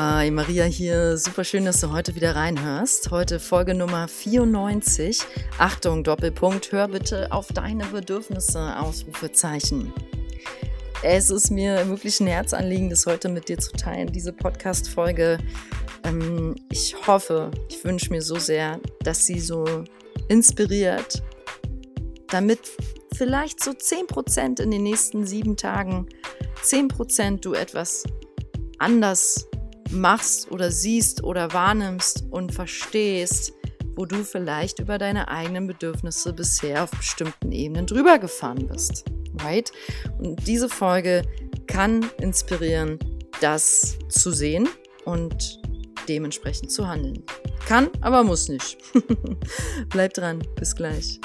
Hi, 0.00 0.30
Maria 0.30 0.62
hier. 0.62 1.18
Super 1.18 1.42
schön, 1.42 1.64
dass 1.64 1.80
du 1.80 1.90
heute 1.90 2.14
wieder 2.14 2.36
reinhörst. 2.36 3.10
Heute 3.10 3.40
Folge 3.40 3.74
Nummer 3.74 4.06
94. 4.06 5.22
Achtung, 5.58 6.04
Doppelpunkt. 6.04 6.70
Hör 6.70 6.86
bitte 6.86 7.32
auf 7.32 7.48
deine 7.48 7.84
Bedürfnisse. 7.86 8.78
Ausrufezeichen. 8.78 9.92
Es 11.02 11.30
ist 11.30 11.50
mir 11.50 11.88
wirklich 11.88 12.20
ein 12.20 12.28
Herzanliegen, 12.28 12.90
das 12.90 13.06
heute 13.06 13.28
mit 13.28 13.48
dir 13.48 13.58
zu 13.58 13.72
teilen, 13.72 14.12
diese 14.12 14.32
Podcast-Folge. 14.32 15.38
Ähm, 16.04 16.54
ich 16.70 16.94
hoffe, 17.08 17.50
ich 17.68 17.82
wünsche 17.82 18.10
mir 18.10 18.22
so 18.22 18.36
sehr, 18.36 18.78
dass 19.00 19.26
sie 19.26 19.40
so 19.40 19.64
inspiriert, 20.28 21.24
damit 22.28 22.60
vielleicht 23.16 23.64
so 23.64 23.72
10% 23.72 24.62
in 24.62 24.70
den 24.70 24.84
nächsten 24.84 25.26
sieben 25.26 25.56
Tagen, 25.56 26.06
10% 26.62 27.40
du 27.40 27.54
etwas 27.54 28.04
anders 28.78 29.47
machst 29.90 30.50
oder 30.50 30.70
siehst 30.70 31.22
oder 31.24 31.52
wahrnimmst 31.52 32.24
und 32.30 32.52
verstehst, 32.52 33.52
wo 33.96 34.04
du 34.04 34.24
vielleicht 34.24 34.78
über 34.78 34.98
deine 34.98 35.28
eigenen 35.28 35.66
Bedürfnisse 35.66 36.32
bisher 36.32 36.84
auf 36.84 36.90
bestimmten 36.90 37.52
Ebenen 37.52 37.86
drüber 37.86 38.18
gefahren 38.18 38.68
bist. 38.68 39.04
Right? 39.42 39.72
Und 40.18 40.46
diese 40.46 40.68
Folge 40.68 41.22
kann 41.66 42.08
inspirieren, 42.20 42.98
das 43.40 43.98
zu 44.08 44.32
sehen 44.32 44.68
und 45.04 45.60
dementsprechend 46.08 46.70
zu 46.70 46.86
handeln. 46.88 47.22
Kann, 47.66 47.90
aber 48.00 48.24
muss 48.24 48.48
nicht. 48.48 48.78
Bleib 49.90 50.14
dran, 50.14 50.42
bis 50.56 50.74
gleich. 50.74 51.20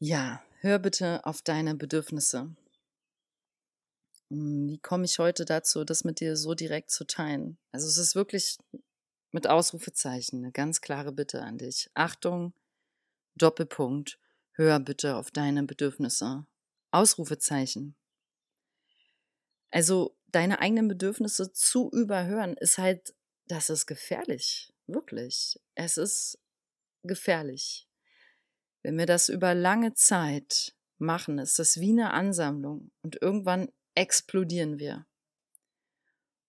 Ja, 0.00 0.40
hör 0.68 0.78
bitte 0.78 1.24
auf 1.24 1.40
deine 1.42 1.74
Bedürfnisse. 1.74 2.54
Hm, 4.30 4.68
wie 4.68 4.78
komme 4.78 5.06
ich 5.06 5.18
heute 5.18 5.44
dazu, 5.44 5.84
das 5.84 6.04
mit 6.04 6.20
dir 6.20 6.36
so 6.36 6.54
direkt 6.54 6.90
zu 6.90 7.06
teilen? 7.06 7.58
Also 7.72 7.88
es 7.88 7.96
ist 7.96 8.14
wirklich 8.14 8.58
mit 9.32 9.46
Ausrufezeichen 9.46 10.38
eine 10.38 10.52
ganz 10.52 10.80
klare 10.80 11.12
Bitte 11.12 11.42
an 11.42 11.58
dich. 11.58 11.90
Achtung, 11.94 12.52
Doppelpunkt, 13.34 14.18
hör 14.52 14.78
bitte 14.80 15.16
auf 15.16 15.30
deine 15.30 15.62
Bedürfnisse. 15.64 16.46
Ausrufezeichen. 16.90 17.96
Also 19.70 20.16
deine 20.28 20.60
eigenen 20.60 20.88
Bedürfnisse 20.88 21.52
zu 21.52 21.90
überhören 21.90 22.54
ist 22.54 22.78
halt, 22.78 23.14
das 23.46 23.70
ist 23.70 23.86
gefährlich, 23.86 24.72
wirklich. 24.86 25.58
Es 25.74 25.96
ist 25.96 26.38
gefährlich. 27.02 27.87
Wenn 28.82 28.98
wir 28.98 29.06
das 29.06 29.28
über 29.28 29.54
lange 29.54 29.94
Zeit 29.94 30.74
machen, 30.98 31.38
ist 31.38 31.58
das 31.58 31.80
wie 31.80 31.90
eine 31.90 32.12
Ansammlung 32.12 32.90
und 33.02 33.20
irgendwann 33.20 33.68
explodieren 33.94 34.78
wir. 34.78 35.06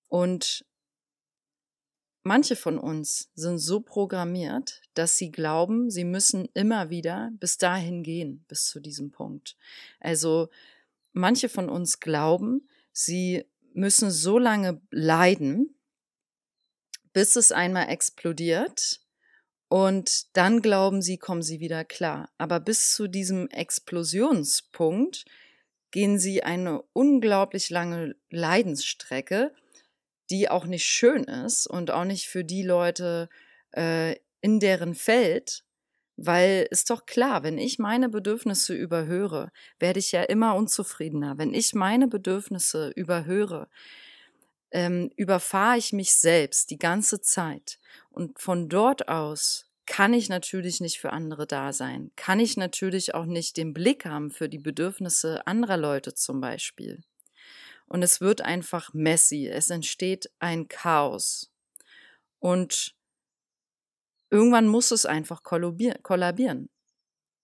Und 0.08 0.66
manche 2.24 2.56
von 2.56 2.78
uns 2.78 3.30
sind 3.36 3.60
so 3.60 3.80
programmiert, 3.80 4.82
dass 4.94 5.18
sie 5.18 5.32
glauben, 5.32 5.90
sie 5.90 6.04
müssen 6.04 6.48
immer 6.54 6.90
wieder 6.90 7.32
bis 7.34 7.58
dahin 7.58 8.04
gehen, 8.04 8.44
bis 8.48 8.66
zu 8.66 8.80
diesem 8.80 9.12
Punkt. 9.12 9.56
Also 10.00 10.50
manche 11.14 11.50
von 11.50 11.70
uns 11.70 12.00
glauben, 12.00 12.68
sie 12.92 13.46
müssen 13.74 14.12
so 14.12 14.40
lange 14.40 14.82
leiden, 14.92 15.76
bis 17.14 17.36
es 17.36 17.52
einmal 17.52 17.90
explodiert 17.90 19.02
und 19.70 20.36
dann 20.36 20.62
glauben 20.62 21.02
sie, 21.02 21.18
kommen 21.18 21.44
sie 21.44 21.60
wieder 21.60 21.86
klar. 21.86 22.30
Aber 22.38 22.60
bis 22.60 22.94
zu 22.94 23.08
diesem 23.08 23.48
Explosionspunkt 23.50 25.26
gehen 25.92 26.18
sie 26.20 26.44
eine 26.44 26.82
unglaublich 26.94 27.70
lange 27.70 28.16
Leidensstrecke, 28.32 29.54
die 30.32 30.50
auch 30.50 30.66
nicht 30.66 30.86
schön 30.86 31.24
ist 31.24 31.68
und 31.68 31.92
auch 31.92 32.04
nicht 32.04 32.28
für 32.28 32.44
die 32.44 32.64
Leute 32.64 33.30
äh, 33.72 34.16
in 34.42 34.60
deren 34.60 34.96
Feld, 34.96 35.64
weil 36.18 36.68
ist 36.72 36.90
doch 36.90 37.06
klar, 37.06 37.44
wenn 37.44 37.58
ich 37.58 37.78
meine 37.80 38.10
Bedürfnisse 38.10 38.74
überhöre, 38.74 39.52
werde 39.78 40.00
ich 40.00 40.12
ja 40.12 40.24
immer 40.24 40.56
unzufriedener. 40.56 41.38
Wenn 41.38 41.54
ich 41.54 41.74
meine 41.74 42.08
Bedürfnisse 42.08 42.90
überhöre, 42.90 43.70
ähm, 44.72 45.12
überfahre 45.16 45.78
ich 45.78 45.94
mich 45.94 46.14
selbst 46.16 46.70
die 46.70 46.78
ganze 46.78 47.22
Zeit. 47.22 47.80
Und 48.10 48.40
von 48.40 48.70
dort 48.70 49.08
aus 49.08 49.70
kann 49.86 50.14
ich 50.14 50.30
natürlich 50.30 50.82
nicht 50.82 51.00
für 51.00 51.12
andere 51.12 51.48
da 51.48 51.74
sein, 51.74 52.12
kann 52.16 52.40
ich 52.40 52.58
natürlich 52.58 53.16
auch 53.16 53.26
nicht 53.26 53.58
den 53.58 53.74
Blick 53.74 54.06
haben 54.06 54.30
für 54.30 54.48
die 54.48 54.60
Bedürfnisse 54.60 55.46
anderer 55.48 55.78
Leute 55.78 56.14
zum 56.14 56.42
Beispiel. 56.42 57.02
Und 57.88 58.04
es 58.04 58.22
wird 58.22 58.42
einfach 58.42 58.94
messy, 58.94 59.48
es 59.48 59.72
entsteht 59.72 60.30
ein 60.38 60.68
Chaos. 60.68 61.52
Und 62.38 62.96
irgendwann 64.30 64.68
muss 64.68 64.92
es 64.92 65.08
einfach 65.08 65.42
kollabieren, 65.44 66.70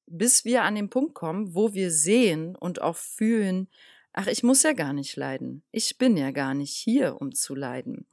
bis 0.05 0.45
wir 0.45 0.63
an 0.63 0.75
den 0.75 0.91
Punkt 0.91 1.15
kommen, 1.15 1.55
wo 1.55 1.73
wir 1.73 1.89
sehen 1.89 2.55
und 2.55 2.79
auch 2.79 2.95
fühlen, 2.95 3.69
ach, 4.13 4.27
ich 4.27 4.43
muss 4.43 4.61
ja 4.61 4.73
gar 4.73 4.93
nicht 4.93 5.15
leiden. 5.15 5.63
Ich 5.71 5.97
bin 5.97 6.15
ja 6.15 6.29
gar 6.29 6.53
nicht 6.53 6.75
hier, 6.75 7.19
um 7.19 7.33
zu 7.33 7.55
leiden. 7.55 8.05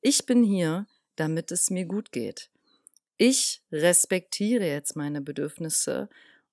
Ich 0.00 0.24
bin 0.24 0.44
hier, 0.44 0.86
damit 1.16 1.52
es 1.52 1.70
mir 1.70 1.84
gut 1.84 2.12
geht. 2.12 2.50
Ich 3.16 3.62
respektiere 3.70 4.66
jetzt 4.66 4.96
meine 4.96 5.20
Bedürfnisse 5.20 6.08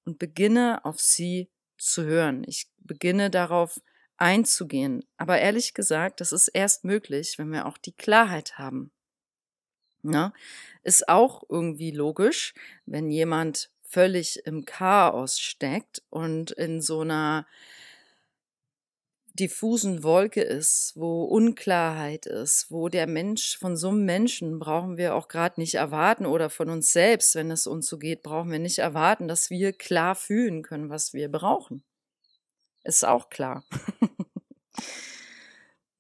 und 0.06 0.20
beginne 0.20 0.86
auf 0.86 1.00
sie 1.00 1.50
zu 1.78 2.04
hören. 2.04 2.44
Ich 2.46 2.68
beginne 2.78 3.30
darauf 3.30 3.82
einzugehen. 4.18 5.06
Aber 5.18 5.40
ehrlich 5.40 5.74
gesagt, 5.74 6.22
das 6.22 6.32
ist 6.32 6.50
erst 6.50 6.84
möglich, 6.84 7.40
wenn 7.40 7.52
wir 7.52 7.66
auch 7.66 7.78
die 7.78 7.94
Klarheit 7.94 8.58
haben. 8.58 8.92
Na, 10.02 10.34
ist 10.84 11.10
auch 11.10 11.44
irgendwie 11.50 11.92
logisch, 11.92 12.54
wenn 12.86 13.10
jemand 13.10 13.70
völlig 13.82 14.46
im 14.46 14.66
Chaos 14.66 15.40
steckt 15.40 16.04
und 16.10 16.52
in 16.52 16.82
so 16.82 17.02
einer 17.02 17.48
diffusen 19.40 20.04
Wolke 20.04 20.42
ist, 20.42 20.94
wo 20.96 21.24
Unklarheit 21.24 22.26
ist, 22.26 22.70
wo 22.70 22.90
der 22.90 23.08
Mensch, 23.08 23.58
von 23.58 23.78
so 23.78 23.90
einem 23.90 24.06
Menschen 24.06 24.60
brauchen 24.60 24.98
wir 24.98 25.16
auch 25.16 25.28
gerade 25.28 25.60
nicht 25.60 25.76
erwarten 25.76 26.26
oder 26.26 26.50
von 26.50 26.70
uns 26.70 26.92
selbst, 26.92 27.36
wenn 27.36 27.50
es 27.50 27.66
uns 27.66 27.88
so 27.88 27.98
geht, 27.98 28.24
brauchen 28.24 28.52
wir 28.52 28.60
nicht 28.60 28.80
erwarten, 28.80 29.28
dass 29.28 29.50
wir 29.50 29.74
klar 29.74 30.16
fühlen 30.16 30.62
können, 30.62 30.90
was 30.90 31.14
wir 31.14 31.32
brauchen. 31.32 31.84
Ist 32.84 33.06
auch 33.06 33.30
klar. 33.30 33.64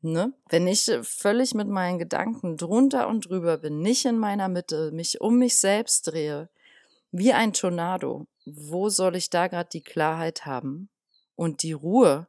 ne? 0.02 0.34
Wenn 0.50 0.68
ich 0.68 0.92
völlig 1.04 1.54
mit 1.54 1.68
meinen 1.68 2.00
Gedanken 2.00 2.58
drunter 2.58 3.08
und 3.08 3.30
drüber 3.30 3.58
bin, 3.58 3.80
nicht 3.80 4.06
in 4.06 4.18
meiner 4.18 4.50
Mitte, 4.50 4.92
mich 4.92 5.22
um 5.22 5.40
mich 5.40 5.58
selbst 5.58 6.08
drehe, 6.08 6.50
wie 7.12 7.34
ein 7.34 7.54
Tornado, 7.54 8.28
wo 8.46 8.90
soll 8.90 9.16
ich 9.16 9.30
da 9.30 9.48
gerade 9.48 9.70
die 9.72 9.84
Klarheit 9.84 10.46
haben 10.46 10.90
und 11.36 11.64
die 11.64 11.74
Ruhe, 11.74 12.28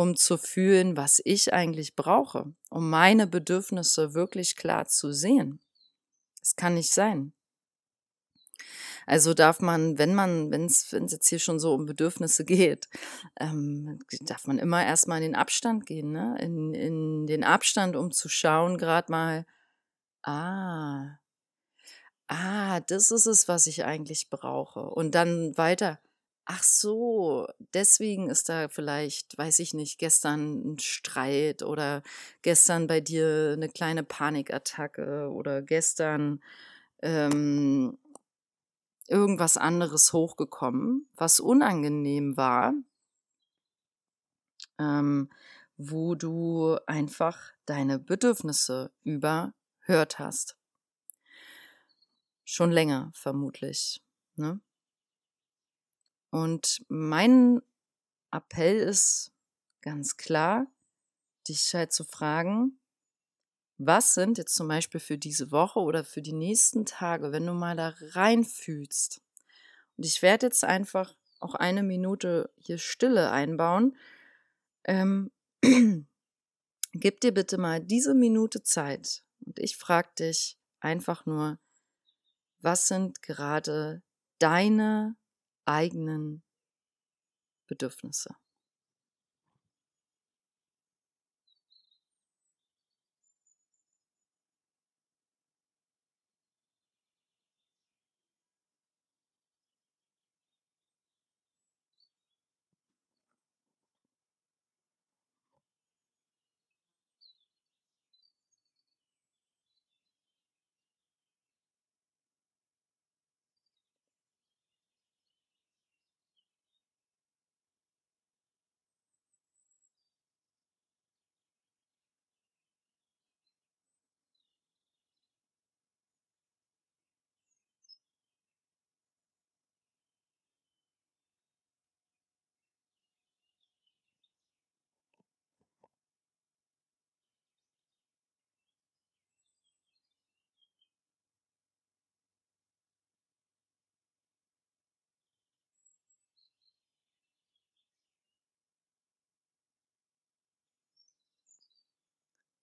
um 0.00 0.16
zu 0.16 0.38
fühlen, 0.38 0.96
was 0.96 1.20
ich 1.26 1.52
eigentlich 1.52 1.94
brauche, 1.94 2.54
um 2.70 2.88
meine 2.88 3.26
Bedürfnisse 3.26 4.14
wirklich 4.14 4.56
klar 4.56 4.86
zu 4.86 5.12
sehen. 5.12 5.60
Es 6.42 6.56
kann 6.56 6.72
nicht 6.72 6.90
sein. 6.90 7.34
Also 9.04 9.34
darf 9.34 9.60
man, 9.60 9.98
wenn 9.98 10.14
man, 10.14 10.50
wenn 10.50 10.64
es 10.64 10.90
jetzt 10.90 11.28
hier 11.28 11.38
schon 11.38 11.60
so 11.60 11.74
um 11.74 11.84
Bedürfnisse 11.84 12.44
geht, 12.46 12.88
ähm, 13.38 13.98
darf 14.22 14.46
man 14.46 14.58
immer 14.58 14.82
erstmal 14.82 15.18
in 15.18 15.32
den 15.32 15.34
Abstand 15.34 15.84
gehen, 15.84 16.12
ne? 16.12 16.34
In, 16.40 16.72
in 16.72 17.26
den 17.26 17.44
Abstand, 17.44 17.94
um 17.94 18.10
zu 18.10 18.30
schauen, 18.30 18.78
gerade 18.78 19.12
mal, 19.12 19.44
ah, 20.22 21.18
ah, 22.26 22.80
das 22.80 23.10
ist 23.10 23.26
es, 23.26 23.48
was 23.48 23.66
ich 23.66 23.84
eigentlich 23.84 24.30
brauche. 24.30 24.80
Und 24.80 25.14
dann 25.14 25.58
weiter, 25.58 26.00
Ach 26.46 26.62
so, 26.64 27.46
deswegen 27.74 28.28
ist 28.28 28.48
da 28.48 28.68
vielleicht, 28.68 29.38
weiß 29.38 29.60
ich 29.60 29.72
nicht, 29.74 29.98
gestern 29.98 30.72
ein 30.74 30.78
Streit 30.80 31.62
oder 31.62 32.02
gestern 32.42 32.86
bei 32.88 33.00
dir 33.00 33.52
eine 33.54 33.68
kleine 33.68 34.02
Panikattacke 34.02 35.30
oder 35.30 35.62
gestern 35.62 36.42
ähm, 37.02 37.98
irgendwas 39.08 39.58
anderes 39.58 40.14
hochgekommen, 40.14 41.06
was 41.14 41.38
unangenehm 41.38 42.36
war, 42.38 42.72
ähm, 44.78 45.30
wo 45.76 46.14
du 46.16 46.76
einfach 46.86 47.38
deine 47.66 47.98
Bedürfnisse 48.00 48.90
überhört 49.04 50.18
hast. 50.18 50.56
Schon 52.44 52.70
länger 52.70 53.10
vermutlich. 53.14 54.02
Ne? 54.36 54.60
Und 56.30 56.84
mein 56.88 57.60
Appell 58.30 58.76
ist 58.76 59.32
ganz 59.82 60.16
klar, 60.16 60.66
dich 61.48 61.74
halt 61.74 61.92
zu 61.92 62.04
fragen, 62.04 62.78
was 63.78 64.14
sind 64.14 64.38
jetzt 64.38 64.54
zum 64.54 64.68
Beispiel 64.68 65.00
für 65.00 65.16
diese 65.16 65.50
Woche 65.50 65.80
oder 65.80 66.04
für 66.04 66.22
die 66.22 66.34
nächsten 66.34 66.84
Tage, 66.84 67.32
wenn 67.32 67.46
du 67.46 67.54
mal 67.54 67.76
da 67.76 67.94
reinfühlst. 68.12 69.22
Und 69.96 70.06
ich 70.06 70.22
werde 70.22 70.46
jetzt 70.46 70.64
einfach 70.64 71.16
auch 71.40 71.54
eine 71.54 71.82
Minute 71.82 72.52
hier 72.56 72.78
Stille 72.78 73.30
einbauen, 73.30 73.96
Ähm, 74.84 75.30
gib 76.92 77.20
dir 77.20 77.32
bitte 77.32 77.58
mal 77.58 77.80
diese 77.80 78.14
Minute 78.14 78.62
Zeit 78.62 79.22
und 79.44 79.58
ich 79.58 79.76
frage 79.76 80.08
dich 80.18 80.58
einfach 80.80 81.26
nur, 81.26 81.58
was 82.60 82.88
sind 82.88 83.22
gerade 83.22 84.02
deine 84.38 85.16
eigenen 85.66 86.42
Bedürfnisse? 87.68 88.34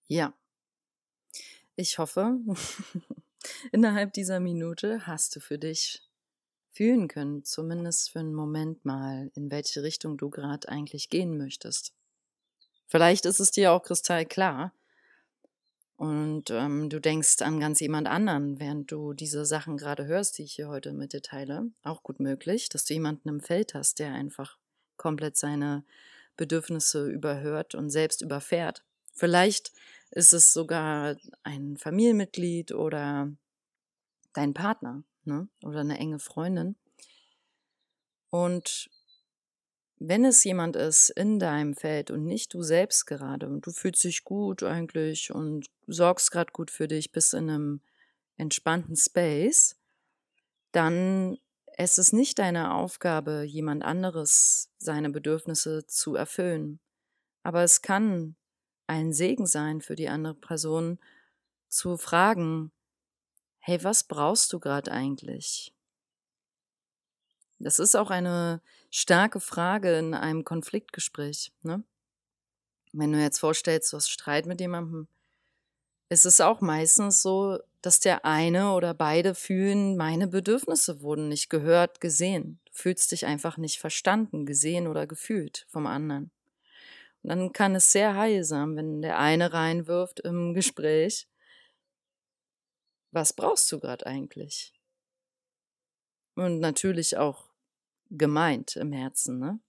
Ja. 0.08 0.34
Ich 1.76 1.98
hoffe, 1.98 2.38
innerhalb 3.72 4.12
dieser 4.14 4.40
Minute 4.40 5.06
hast 5.06 5.36
du 5.36 5.40
für 5.40 5.58
dich 5.58 6.02
fühlen 6.72 7.08
können, 7.08 7.44
zumindest 7.44 8.10
für 8.10 8.20
einen 8.20 8.34
Moment 8.34 8.84
mal, 8.84 9.30
in 9.34 9.50
welche 9.50 9.82
Richtung 9.82 10.16
du 10.16 10.30
gerade 10.30 10.68
eigentlich 10.68 11.10
gehen 11.10 11.36
möchtest. 11.36 11.92
Vielleicht 12.86 13.26
ist 13.26 13.38
es 13.38 13.50
dir 13.50 13.72
auch 13.72 13.82
kristallklar 13.82 14.72
und 15.96 16.50
ähm, 16.50 16.88
du 16.88 17.00
denkst 17.00 17.42
an 17.42 17.60
ganz 17.60 17.80
jemand 17.80 18.06
anderen, 18.06 18.60
während 18.60 18.90
du 18.90 19.12
diese 19.12 19.44
Sachen 19.44 19.76
gerade 19.76 20.06
hörst, 20.06 20.38
die 20.38 20.44
ich 20.44 20.54
hier 20.54 20.68
heute 20.68 20.92
mit 20.92 21.12
dir 21.12 21.22
teile. 21.22 21.70
Auch 21.82 22.02
gut 22.02 22.20
möglich, 22.20 22.68
dass 22.68 22.84
du 22.84 22.94
jemanden 22.94 23.28
im 23.28 23.40
Feld 23.40 23.74
hast, 23.74 23.98
der 23.98 24.12
einfach 24.12 24.58
komplett 24.96 25.36
seine 25.36 25.84
Bedürfnisse 26.36 27.08
überhört 27.08 27.74
und 27.74 27.90
selbst 27.90 28.22
überfährt. 28.22 28.84
Vielleicht 29.12 29.72
ist 30.10 30.32
es 30.32 30.52
sogar 30.52 31.16
ein 31.42 31.76
Familienmitglied 31.76 32.72
oder 32.72 33.30
dein 34.32 34.54
Partner 34.54 35.04
ne? 35.24 35.48
oder 35.62 35.80
eine 35.80 35.98
enge 35.98 36.18
Freundin. 36.18 36.76
Und 38.30 38.90
wenn 40.00 40.24
es 40.24 40.44
jemand 40.44 40.76
ist 40.76 41.10
in 41.10 41.38
deinem 41.38 41.74
Feld 41.74 42.10
und 42.10 42.24
nicht 42.24 42.54
du 42.54 42.62
selbst 42.62 43.06
gerade 43.06 43.46
und 43.46 43.66
du 43.66 43.72
fühlst 43.72 44.04
dich 44.04 44.24
gut 44.24 44.62
eigentlich 44.62 45.32
und 45.32 45.66
sorgst 45.86 46.30
gerade 46.30 46.52
gut 46.52 46.70
für 46.70 46.86
dich, 46.86 47.10
bist 47.10 47.34
in 47.34 47.50
einem 47.50 47.80
entspannten 48.36 48.96
Space, 48.96 49.76
dann 50.72 51.38
ist 51.76 51.98
es 51.98 52.12
nicht 52.12 52.38
deine 52.38 52.74
Aufgabe, 52.74 53.42
jemand 53.42 53.84
anderes 53.84 54.70
seine 54.78 55.10
Bedürfnisse 55.10 55.86
zu 55.86 56.14
erfüllen. 56.14 56.80
Aber 57.42 57.62
es 57.62 57.82
kann 57.82 58.36
ein 58.88 59.12
Segen 59.12 59.46
sein 59.46 59.80
für 59.80 59.94
die 59.94 60.08
andere 60.08 60.34
Person, 60.34 60.98
zu 61.68 61.96
fragen, 61.96 62.72
hey, 63.58 63.82
was 63.84 64.04
brauchst 64.04 64.52
du 64.52 64.60
gerade 64.60 64.90
eigentlich? 64.90 65.72
Das 67.58 67.78
ist 67.78 67.96
auch 67.96 68.10
eine 68.10 68.62
starke 68.90 69.40
Frage 69.40 69.98
in 69.98 70.14
einem 70.14 70.44
Konfliktgespräch. 70.44 71.52
Ne? 71.62 71.82
Wenn 72.92 73.12
du 73.12 73.20
jetzt 73.20 73.38
vorstellst, 73.38 73.92
du 73.92 73.96
hast 73.96 74.08
Streit 74.08 74.46
mit 74.46 74.60
jemandem, 74.60 75.08
ist 76.08 76.24
es 76.24 76.40
auch 76.40 76.60
meistens 76.60 77.20
so, 77.20 77.58
dass 77.82 78.00
der 78.00 78.24
eine 78.24 78.72
oder 78.72 78.94
beide 78.94 79.34
fühlen, 79.34 79.96
meine 79.96 80.26
Bedürfnisse 80.26 81.02
wurden 81.02 81.28
nicht 81.28 81.50
gehört, 81.50 82.00
gesehen. 82.00 82.60
Du 82.64 82.72
fühlst 82.72 83.12
dich 83.12 83.26
einfach 83.26 83.58
nicht 83.58 83.78
verstanden, 83.78 84.46
gesehen 84.46 84.86
oder 84.86 85.06
gefühlt 85.06 85.66
vom 85.68 85.86
anderen. 85.86 86.30
Dann 87.28 87.52
kann 87.52 87.74
es 87.74 87.92
sehr 87.92 88.16
heilsam, 88.16 88.74
wenn 88.74 89.02
der 89.02 89.18
eine 89.18 89.52
reinwirft 89.52 90.20
im 90.20 90.54
Gespräch, 90.54 91.28
was 93.10 93.34
brauchst 93.34 93.70
du 93.70 93.78
gerade 93.78 94.06
eigentlich? 94.06 94.72
Und 96.36 96.58
natürlich 96.58 97.18
auch 97.18 97.50
gemeint 98.08 98.76
im 98.76 98.92
Herzen, 98.92 99.38
ne? 99.38 99.60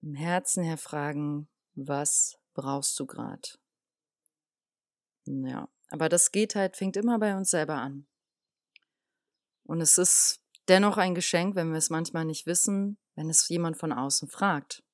Im 0.00 0.14
Herzen 0.14 0.62
herfragen, 0.62 1.48
was 1.74 2.38
brauchst 2.54 2.96
du 3.00 3.06
gerade? 3.06 3.48
Ja, 5.26 5.68
aber 5.88 6.08
das 6.08 6.30
geht 6.30 6.54
halt, 6.54 6.76
fängt 6.76 6.96
immer 6.96 7.18
bei 7.18 7.36
uns 7.36 7.50
selber 7.50 7.78
an. 7.78 8.06
Und 9.64 9.80
es 9.80 9.98
ist 9.98 10.40
dennoch 10.68 10.98
ein 10.98 11.16
Geschenk, 11.16 11.56
wenn 11.56 11.70
wir 11.72 11.78
es 11.78 11.90
manchmal 11.90 12.26
nicht 12.26 12.46
wissen, 12.46 12.96
wenn 13.16 13.28
es 13.28 13.48
jemand 13.48 13.76
von 13.76 13.92
außen 13.92 14.28
fragt. 14.28 14.84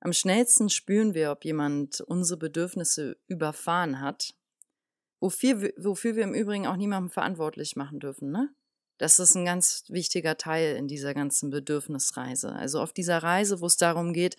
Am 0.00 0.12
schnellsten 0.12 0.70
spüren 0.70 1.14
wir, 1.14 1.32
ob 1.32 1.44
jemand 1.44 2.00
unsere 2.02 2.38
Bedürfnisse 2.38 3.16
überfahren 3.26 4.00
hat, 4.00 4.34
wofür, 5.20 5.72
wofür 5.76 6.14
wir 6.14 6.24
im 6.24 6.34
Übrigen 6.34 6.66
auch 6.66 6.76
niemandem 6.76 7.10
verantwortlich 7.10 7.74
machen 7.74 7.98
dürfen. 7.98 8.30
Ne? 8.30 8.54
Das 8.98 9.18
ist 9.18 9.34
ein 9.34 9.44
ganz 9.44 9.84
wichtiger 9.88 10.36
Teil 10.36 10.76
in 10.76 10.86
dieser 10.86 11.14
ganzen 11.14 11.50
Bedürfnisreise. 11.50 12.52
Also 12.52 12.80
auf 12.80 12.92
dieser 12.92 13.22
Reise, 13.22 13.60
wo 13.60 13.66
es 13.66 13.76
darum 13.76 14.12
geht, 14.12 14.36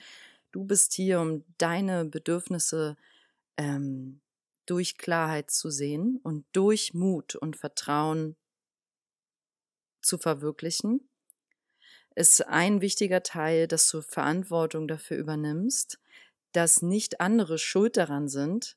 du 0.52 0.64
bist 0.64 0.94
hier, 0.94 1.20
um 1.20 1.44
deine 1.58 2.06
Bedürfnisse 2.06 2.96
ähm, 3.58 4.22
durch 4.66 4.98
Klarheit 4.98 5.52
zu 5.52 5.70
sehen 5.70 6.20
und 6.24 6.46
durch 6.54 6.94
Mut 6.94 7.36
und 7.36 7.58
Vertrauen 7.58 8.38
zu 10.02 10.18
verwirklichen 10.18 11.09
ist 12.20 12.46
ein 12.50 12.82
wichtiger 12.82 13.24
Teil, 13.24 13.66
dass 13.66 13.90
du 13.90 14.02
Verantwortung 14.02 14.90
dafür 14.90 15.16
übernimmst, 15.16 16.00
dass 16.52 16.82
nicht 16.82 17.22
andere 17.22 17.58
schuld 17.58 17.96
daran 17.96 18.28
sind, 18.28 18.76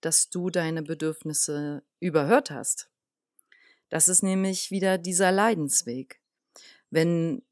dass 0.00 0.28
du 0.28 0.50
deine 0.50 0.82
Bedürfnisse 0.82 1.84
überhört 2.00 2.50
hast. 2.50 2.90
Das 3.90 4.08
ist 4.08 4.24
nämlich 4.24 4.72
wieder 4.72 4.98
dieser 4.98 5.30
Leidensweg. 5.30 6.20
Wenn 6.90 7.42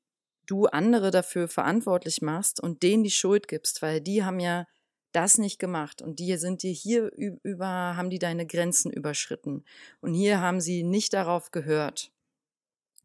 du 0.47 0.67
andere 0.67 1.13
dafür 1.13 1.47
verantwortlich 1.47 2.21
machst 2.21 2.61
und 2.61 2.83
denen 2.83 3.05
die 3.05 3.11
Schuld 3.13 3.47
gibst, 3.47 3.81
weil 3.81 4.01
die 4.01 4.25
haben 4.25 4.41
ja 4.41 4.67
das 5.13 5.39
nicht 5.39 5.61
gemacht 5.61 6.03
und 6.03 6.19
die 6.19 6.37
sind 6.37 6.65
dir 6.65 6.73
hier 6.73 7.13
über, 7.15 7.97
haben 7.97 8.11
die 8.11 8.19
deine 8.19 8.45
Grenzen 8.45 8.91
überschritten 8.91 9.65
und 10.01 10.15
hier 10.15 10.41
haben 10.41 10.61
sie 10.61 10.83
nicht 10.83 11.13
darauf 11.13 11.53
gehört 11.53 12.11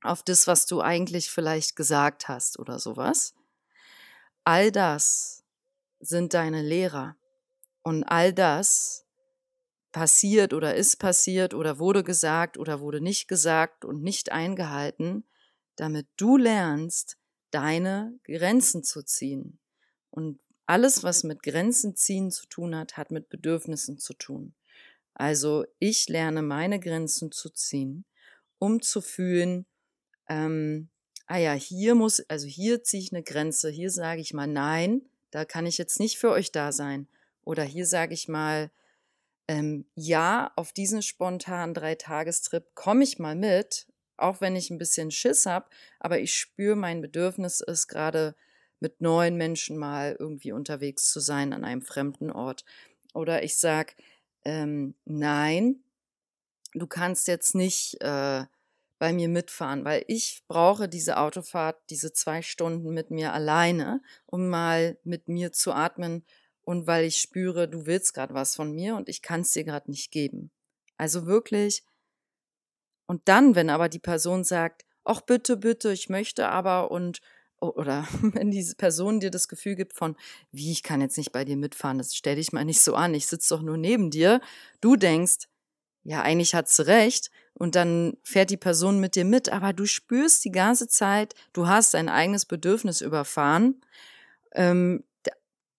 auf 0.03 0.23
das, 0.23 0.47
was 0.47 0.65
du 0.65 0.81
eigentlich 0.81 1.29
vielleicht 1.31 1.75
gesagt 1.75 2.27
hast 2.27 2.59
oder 2.59 2.79
sowas. 2.79 3.33
All 4.43 4.71
das 4.71 5.43
sind 5.99 6.33
deine 6.33 6.61
Lehrer. 6.61 7.15
Und 7.81 8.03
all 8.03 8.33
das 8.33 9.05
passiert 9.91 10.53
oder 10.53 10.75
ist 10.75 10.97
passiert 10.97 11.53
oder 11.53 11.79
wurde 11.79 12.03
gesagt 12.03 12.57
oder 12.57 12.79
wurde 12.79 13.01
nicht 13.01 13.27
gesagt 13.27 13.85
und 13.85 14.01
nicht 14.01 14.31
eingehalten, 14.31 15.25
damit 15.75 16.07
du 16.17 16.37
lernst, 16.37 17.17
deine 17.51 18.19
Grenzen 18.23 18.83
zu 18.83 19.03
ziehen. 19.03 19.59
Und 20.09 20.39
alles, 20.65 21.03
was 21.03 21.23
mit 21.23 21.43
Grenzen 21.43 21.95
ziehen 21.95 22.31
zu 22.31 22.47
tun 22.47 22.75
hat, 22.75 22.97
hat 22.97 23.11
mit 23.11 23.29
Bedürfnissen 23.29 23.97
zu 23.97 24.13
tun. 24.13 24.55
Also 25.13 25.65
ich 25.79 26.09
lerne 26.09 26.41
meine 26.41 26.79
Grenzen 26.79 27.31
zu 27.31 27.49
ziehen, 27.49 28.05
um 28.57 28.81
zu 28.81 29.01
fühlen, 29.01 29.67
ähm, 30.27 30.89
ah 31.27 31.37
ja, 31.37 31.53
hier 31.53 31.95
muss, 31.95 32.19
also 32.29 32.47
hier 32.47 32.83
ziehe 32.83 33.01
ich 33.01 33.13
eine 33.13 33.23
Grenze, 33.23 33.69
hier 33.69 33.89
sage 33.89 34.21
ich 34.21 34.33
mal 34.33 34.47
nein, 34.47 35.01
da 35.31 35.45
kann 35.45 35.65
ich 35.65 35.77
jetzt 35.77 35.99
nicht 35.99 36.17
für 36.17 36.31
euch 36.31 36.51
da 36.51 36.71
sein. 36.71 37.07
Oder 37.43 37.63
hier 37.63 37.85
sage 37.85 38.13
ich 38.13 38.27
mal, 38.27 38.71
ähm, 39.47 39.85
ja, 39.95 40.51
auf 40.55 40.71
diesen 40.71 41.01
spontanen 41.01 41.73
Dreitagestrip 41.73 42.75
komme 42.75 43.03
ich 43.03 43.19
mal 43.19 43.35
mit, 43.35 43.87
auch 44.15 44.41
wenn 44.41 44.55
ich 44.55 44.69
ein 44.69 44.77
bisschen 44.77 45.11
Schiss 45.11 45.45
habe, 45.45 45.69
aber 45.99 46.19
ich 46.19 46.33
spüre, 46.35 46.75
mein 46.75 47.01
Bedürfnis 47.01 47.61
ist 47.61 47.87
gerade 47.87 48.35
mit 48.79 49.01
neuen 49.01 49.35
Menschen 49.35 49.77
mal 49.77 50.15
irgendwie 50.19 50.51
unterwegs 50.51 51.09
zu 51.11 51.19
sein 51.19 51.53
an 51.53 51.63
einem 51.63 51.81
fremden 51.81 52.31
Ort. 52.31 52.65
Oder 53.13 53.43
ich 53.43 53.57
sag, 53.57 53.95
ähm, 54.45 54.95
nein, 55.05 55.83
du 56.73 56.85
kannst 56.87 57.27
jetzt 57.27 57.55
nicht 57.55 58.01
äh, 58.01 58.45
bei 59.03 59.11
mir 59.11 59.27
mitfahren, 59.27 59.83
weil 59.83 60.05
ich 60.07 60.45
brauche 60.47 60.87
diese 60.87 61.17
Autofahrt, 61.17 61.75
diese 61.89 62.13
zwei 62.13 62.41
Stunden 62.41 62.93
mit 62.93 63.11
mir 63.11 63.33
alleine, 63.33 64.01
um 64.27 64.47
mal 64.47 64.97
mit 65.03 65.27
mir 65.27 65.51
zu 65.51 65.73
atmen 65.73 66.23
und 66.61 66.87
weil 66.87 67.03
ich 67.03 67.17
spüre, 67.17 67.67
du 67.67 67.85
willst 67.85 68.13
gerade 68.13 68.33
was 68.33 68.55
von 68.55 68.71
mir 68.71 68.95
und 68.95 69.09
ich 69.09 69.21
kann 69.21 69.41
es 69.41 69.51
dir 69.51 69.65
gerade 69.65 69.91
nicht 69.91 70.09
geben. 70.09 70.51
Also 70.95 71.25
wirklich. 71.25 71.83
Und 73.05 73.23
dann, 73.25 73.55
wenn 73.55 73.69
aber 73.69 73.89
die 73.89 73.99
Person 73.99 74.45
sagt, 74.45 74.85
ach 75.03 75.19
bitte, 75.19 75.57
bitte, 75.57 75.91
ich 75.91 76.07
möchte 76.07 76.47
aber 76.47 76.89
und 76.89 77.19
oder 77.59 78.07
wenn 78.21 78.51
diese 78.51 78.77
Person 78.77 79.19
dir 79.19 79.31
das 79.31 79.49
Gefühl 79.49 79.75
gibt 79.75 79.97
von, 79.97 80.15
wie, 80.53 80.71
ich 80.71 80.81
kann 80.81 81.01
jetzt 81.01 81.17
nicht 81.17 81.33
bei 81.33 81.43
dir 81.43 81.57
mitfahren, 81.57 81.97
das 81.97 82.15
stell 82.15 82.37
dich 82.37 82.53
mal 82.53 82.63
nicht 82.63 82.79
so 82.79 82.95
an, 82.95 83.13
ich 83.13 83.27
sitze 83.27 83.53
doch 83.53 83.63
nur 83.63 83.75
neben 83.75 84.11
dir, 84.11 84.39
du 84.79 84.95
denkst, 84.95 85.49
ja, 86.05 86.21
eigentlich 86.21 86.55
hat 86.55 86.69
sie 86.69 86.87
recht, 86.87 87.31
und 87.53 87.75
dann 87.75 88.17
fährt 88.23 88.49
die 88.49 88.57
Person 88.57 88.99
mit 88.99 89.15
dir 89.15 89.25
mit, 89.25 89.49
aber 89.49 89.73
du 89.73 89.85
spürst 89.85 90.43
die 90.45 90.51
ganze 90.51 90.87
Zeit, 90.87 91.33
du 91.53 91.67
hast 91.67 91.93
dein 91.93 92.09
eigenes 92.09 92.45
Bedürfnis 92.45 93.01
überfahren, 93.01 93.81
ähm, 94.53 95.03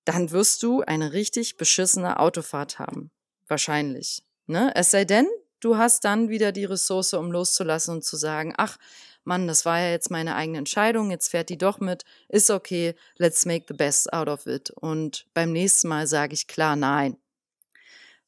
dann 0.05 0.31
wirst 0.31 0.63
du 0.63 0.83
eine 0.83 1.13
richtig 1.13 1.57
beschissene 1.57 2.19
Autofahrt 2.19 2.79
haben. 2.79 3.11
Wahrscheinlich. 3.49 4.23
Ne? 4.47 4.73
Es 4.75 4.91
sei 4.91 5.05
denn, 5.05 5.27
du 5.61 5.77
hast 5.77 6.05
dann 6.05 6.29
wieder 6.29 6.53
die 6.53 6.65
Ressource, 6.65 7.15
um 7.15 7.33
loszulassen 7.33 7.97
und 7.97 8.05
zu 8.05 8.17
sagen, 8.17 8.55
ach, 8.57 8.77
Mann, 9.25 9.47
das 9.47 9.65
war 9.65 9.81
ja 9.81 9.91
jetzt 9.91 10.11
meine 10.11 10.35
eigene 10.35 10.59
Entscheidung, 10.59 11.11
jetzt 11.11 11.31
fährt 11.31 11.49
die 11.49 11.57
doch 11.57 11.81
mit, 11.81 12.05
ist 12.29 12.51
okay, 12.51 12.95
let's 13.17 13.47
make 13.47 13.65
the 13.69 13.75
best 13.75 14.13
out 14.13 14.29
of 14.29 14.47
it. 14.47 14.71
Und 14.71 15.27
beim 15.33 15.53
nächsten 15.53 15.89
Mal 15.89 16.07
sage 16.07 16.35
ich 16.35 16.47
klar 16.47 16.77
nein. 16.77 17.17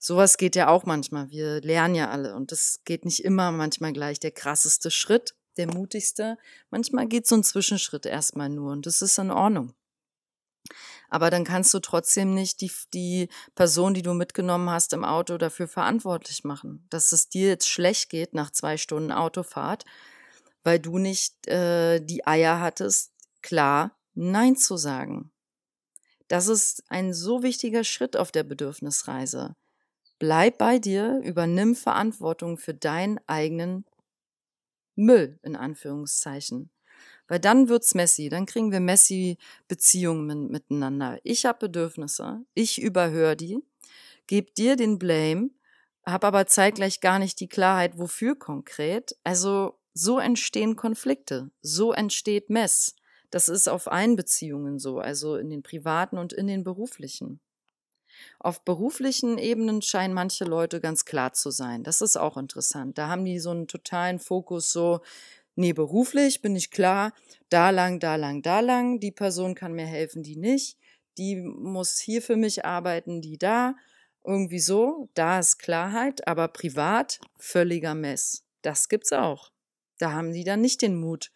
Sowas 0.06 0.36
geht 0.36 0.54
ja 0.54 0.68
auch 0.68 0.84
manchmal. 0.84 1.30
Wir 1.30 1.60
lernen 1.62 1.96
ja 1.96 2.10
alle 2.10 2.36
und 2.36 2.52
das 2.52 2.78
geht 2.84 3.04
nicht 3.04 3.24
immer 3.24 3.50
manchmal 3.50 3.92
gleich 3.92 4.20
der 4.20 4.30
krasseste 4.30 4.92
Schritt, 4.92 5.34
der 5.56 5.66
mutigste. 5.66 6.38
Manchmal 6.70 7.08
geht 7.08 7.26
so 7.26 7.34
ein 7.34 7.42
Zwischenschritt 7.42 8.06
erstmal 8.06 8.48
nur 8.48 8.70
und 8.70 8.86
das 8.86 9.02
ist 9.02 9.18
in 9.18 9.32
Ordnung. 9.32 9.74
Aber 11.08 11.28
dann 11.30 11.42
kannst 11.42 11.74
du 11.74 11.80
trotzdem 11.80 12.34
nicht 12.34 12.60
die, 12.60 12.70
die 12.94 13.28
Person, 13.56 13.94
die 13.94 14.02
du 14.02 14.14
mitgenommen 14.14 14.70
hast 14.70 14.92
im 14.92 15.04
Auto, 15.04 15.38
dafür 15.38 15.66
verantwortlich 15.66 16.44
machen, 16.44 16.86
dass 16.88 17.10
es 17.10 17.28
dir 17.28 17.48
jetzt 17.48 17.68
schlecht 17.68 18.08
geht 18.08 18.32
nach 18.32 18.52
zwei 18.52 18.76
Stunden 18.76 19.10
Autofahrt, 19.10 19.84
weil 20.62 20.78
du 20.78 20.98
nicht 20.98 21.48
äh, 21.48 21.98
die 21.98 22.24
Eier 22.24 22.60
hattest, 22.60 23.10
klar 23.42 23.98
Nein 24.14 24.54
zu 24.54 24.76
sagen. 24.76 25.32
Das 26.28 26.46
ist 26.46 26.84
ein 26.86 27.12
so 27.12 27.42
wichtiger 27.42 27.82
Schritt 27.82 28.16
auf 28.16 28.30
der 28.30 28.44
Bedürfnisreise. 28.44 29.56
Bleib 30.18 30.58
bei 30.58 30.78
dir, 30.78 31.20
übernimm 31.24 31.74
Verantwortung 31.74 32.56
für 32.56 32.74
deinen 32.74 33.20
eigenen 33.26 33.84
Müll, 34.94 35.38
in 35.42 35.56
Anführungszeichen. 35.56 36.70
Weil 37.28 37.40
dann 37.40 37.68
wird's 37.68 37.94
messy, 37.94 38.28
dann 38.28 38.46
kriegen 38.46 38.72
wir 38.72 38.80
messy 38.80 39.36
Beziehungen 39.68 40.48
miteinander. 40.50 41.18
Ich 41.22 41.44
habe 41.44 41.58
Bedürfnisse, 41.66 42.44
ich 42.54 42.80
überhöre 42.80 43.36
die, 43.36 43.58
gebe 44.26 44.52
dir 44.52 44.76
den 44.76 44.98
Blame, 44.98 45.50
habe 46.06 46.28
aber 46.28 46.46
zeitgleich 46.46 47.00
gar 47.00 47.18
nicht 47.18 47.40
die 47.40 47.48
Klarheit, 47.48 47.98
wofür 47.98 48.38
konkret. 48.38 49.16
Also 49.24 49.78
so 49.92 50.18
entstehen 50.18 50.76
Konflikte, 50.76 51.50
so 51.62 51.92
entsteht 51.92 52.48
Mess. 52.48 52.94
Das 53.30 53.48
ist 53.48 53.68
auf 53.68 53.90
allen 53.90 54.14
Beziehungen 54.14 54.78
so, 54.78 55.00
also 55.00 55.36
in 55.36 55.50
den 55.50 55.62
privaten 55.62 56.16
und 56.16 56.32
in 56.32 56.46
den 56.46 56.62
beruflichen. 56.62 57.40
Auf 58.38 58.64
beruflichen 58.64 59.38
Ebenen 59.38 59.82
scheinen 59.82 60.14
manche 60.14 60.44
Leute 60.44 60.80
ganz 60.80 61.04
klar 61.04 61.32
zu 61.32 61.50
sein. 61.50 61.82
Das 61.82 62.00
ist 62.00 62.16
auch 62.16 62.36
interessant. 62.36 62.98
Da 62.98 63.08
haben 63.08 63.24
die 63.24 63.38
so 63.38 63.50
einen 63.50 63.68
totalen 63.68 64.18
Fokus 64.18 64.72
so, 64.72 65.00
nee, 65.54 65.72
beruflich 65.72 66.42
bin 66.42 66.54
ich 66.56 66.70
klar, 66.70 67.12
da 67.48 67.70
lang, 67.70 67.98
da 68.00 68.16
lang, 68.16 68.42
da 68.42 68.60
lang, 68.60 69.00
die 69.00 69.12
Person 69.12 69.54
kann 69.54 69.72
mir 69.72 69.86
helfen, 69.86 70.22
die 70.22 70.36
nicht, 70.36 70.78
die 71.18 71.36
muss 71.36 71.98
hier 71.98 72.22
für 72.22 72.36
mich 72.36 72.64
arbeiten, 72.64 73.20
die 73.20 73.38
da, 73.38 73.74
irgendwie 74.24 74.58
so, 74.58 75.08
da 75.14 75.38
ist 75.38 75.58
Klarheit, 75.58 76.26
aber 76.26 76.48
privat 76.48 77.20
völliger 77.38 77.94
Mess. 77.94 78.44
Das 78.62 78.88
gibt's 78.88 79.12
auch. 79.12 79.52
Da 79.98 80.12
haben 80.12 80.32
die 80.32 80.44
dann 80.44 80.60
nicht 80.60 80.82
den 80.82 80.96
Mut, 80.96 81.30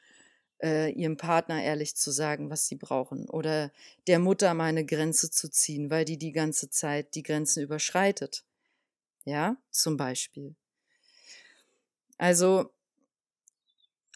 äh, 0.62 0.90
ihrem 0.90 1.17
Partner 1.17 1.62
ehrlich 1.62 1.97
zu 1.97 2.11
sagen, 2.11 2.50
was 2.50 2.67
sie 2.67 2.76
brauchen. 2.76 3.29
Oder 3.29 3.71
der 4.07 4.19
Mutter 4.19 4.55
mal 4.55 4.64
eine 4.64 4.85
Grenze 4.85 5.31
zu 5.31 5.50
ziehen, 5.50 5.90
weil 5.90 6.05
die 6.05 6.19
die 6.19 6.33
ganze 6.33 6.71
Zeit 6.71 7.14
die 7.14 7.23
Grenzen 7.23 7.62
überschreitet. 7.62 8.45
Ja, 9.25 9.57
zum 9.71 9.97
Beispiel. 9.97 10.55
Also, 12.19 12.73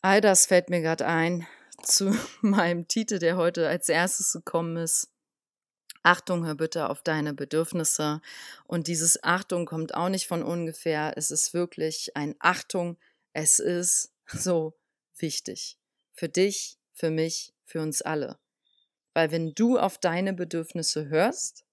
all 0.03 0.21
das 0.21 0.47
fällt 0.47 0.71
mir 0.71 0.81
gerade 0.81 1.07
ein 1.07 1.47
zu 1.83 2.17
meinem 2.41 2.89
Titel, 2.89 3.19
der 3.19 3.37
heute 3.37 3.69
als 3.69 3.89
erstes 3.89 4.33
gekommen 4.33 4.77
ist. 4.77 5.11
Achtung, 6.03 6.45
hör 6.45 6.55
bitte 6.55 6.91
auf 6.91 7.03
deine 7.03 7.33
Bedürfnisse. 7.33 8.21
Und 8.67 8.89
dieses 8.89 9.25
Achtung 9.25 9.65
kommt 9.65 9.95
auch 9.95 10.11
nicht 10.11 10.27
von 10.27 10.43
ungefähr. 10.43 11.15
Es 11.17 11.31
ist 11.31 11.55
wirklich 11.55 12.15
ein 12.15 12.35
Achtung. 12.41 12.99
Es 13.33 13.59
ist 13.59 14.13
so 14.27 14.75
wichtig. 15.17 15.79
Für 16.15 16.29
dich, 16.29 16.79
für 16.93 17.11
mich, 17.11 17.53
für 17.65 17.83
uns 17.83 18.01
alle. 18.03 18.39
Weil 19.13 19.31
wenn 19.31 19.55
du 19.55 19.79
auf 19.79 19.99
deine 19.99 20.33
Bedürfnisse 20.33 21.09
hörst, 21.09 21.65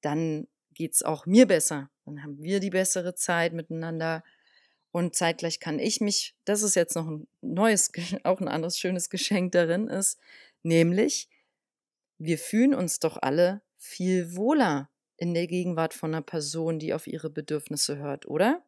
dann 0.00 0.48
geht's 0.72 1.02
auch 1.02 1.26
mir 1.26 1.46
besser. 1.46 1.90
Dann 2.04 2.22
haben 2.22 2.42
wir 2.42 2.60
die 2.60 2.70
bessere 2.70 3.14
Zeit 3.14 3.52
miteinander. 3.52 4.22
Und 4.90 5.16
zeitgleich 5.16 5.60
kann 5.60 5.78
ich 5.78 6.00
mich, 6.00 6.34
das 6.44 6.62
ist 6.62 6.76
jetzt 6.76 6.94
noch 6.94 7.06
ein 7.06 7.26
neues, 7.40 7.90
auch 8.24 8.40
ein 8.40 8.48
anderes 8.48 8.78
schönes 8.78 9.10
Geschenk 9.10 9.52
darin 9.52 9.88
ist, 9.88 10.18
nämlich 10.62 11.28
wir 12.18 12.38
fühlen 12.38 12.74
uns 12.74 13.00
doch 13.00 13.18
alle 13.20 13.62
viel 13.76 14.36
wohler 14.36 14.88
in 15.16 15.34
der 15.34 15.46
Gegenwart 15.46 15.94
von 15.94 16.14
einer 16.14 16.22
Person, 16.22 16.78
die 16.78 16.94
auf 16.94 17.06
ihre 17.06 17.30
Bedürfnisse 17.30 17.98
hört, 17.98 18.26
oder? 18.26 18.64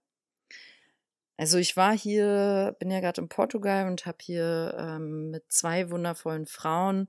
Also 1.36 1.58
ich 1.58 1.76
war 1.76 1.96
hier, 1.96 2.74
bin 2.78 2.90
ja 2.90 3.00
gerade 3.00 3.20
in 3.20 3.28
Portugal 3.28 3.86
und 3.88 4.06
habe 4.06 4.18
hier 4.20 4.74
ähm, 4.78 5.30
mit 5.30 5.44
zwei 5.52 5.90
wundervollen 5.90 6.46
Frauen 6.46 7.08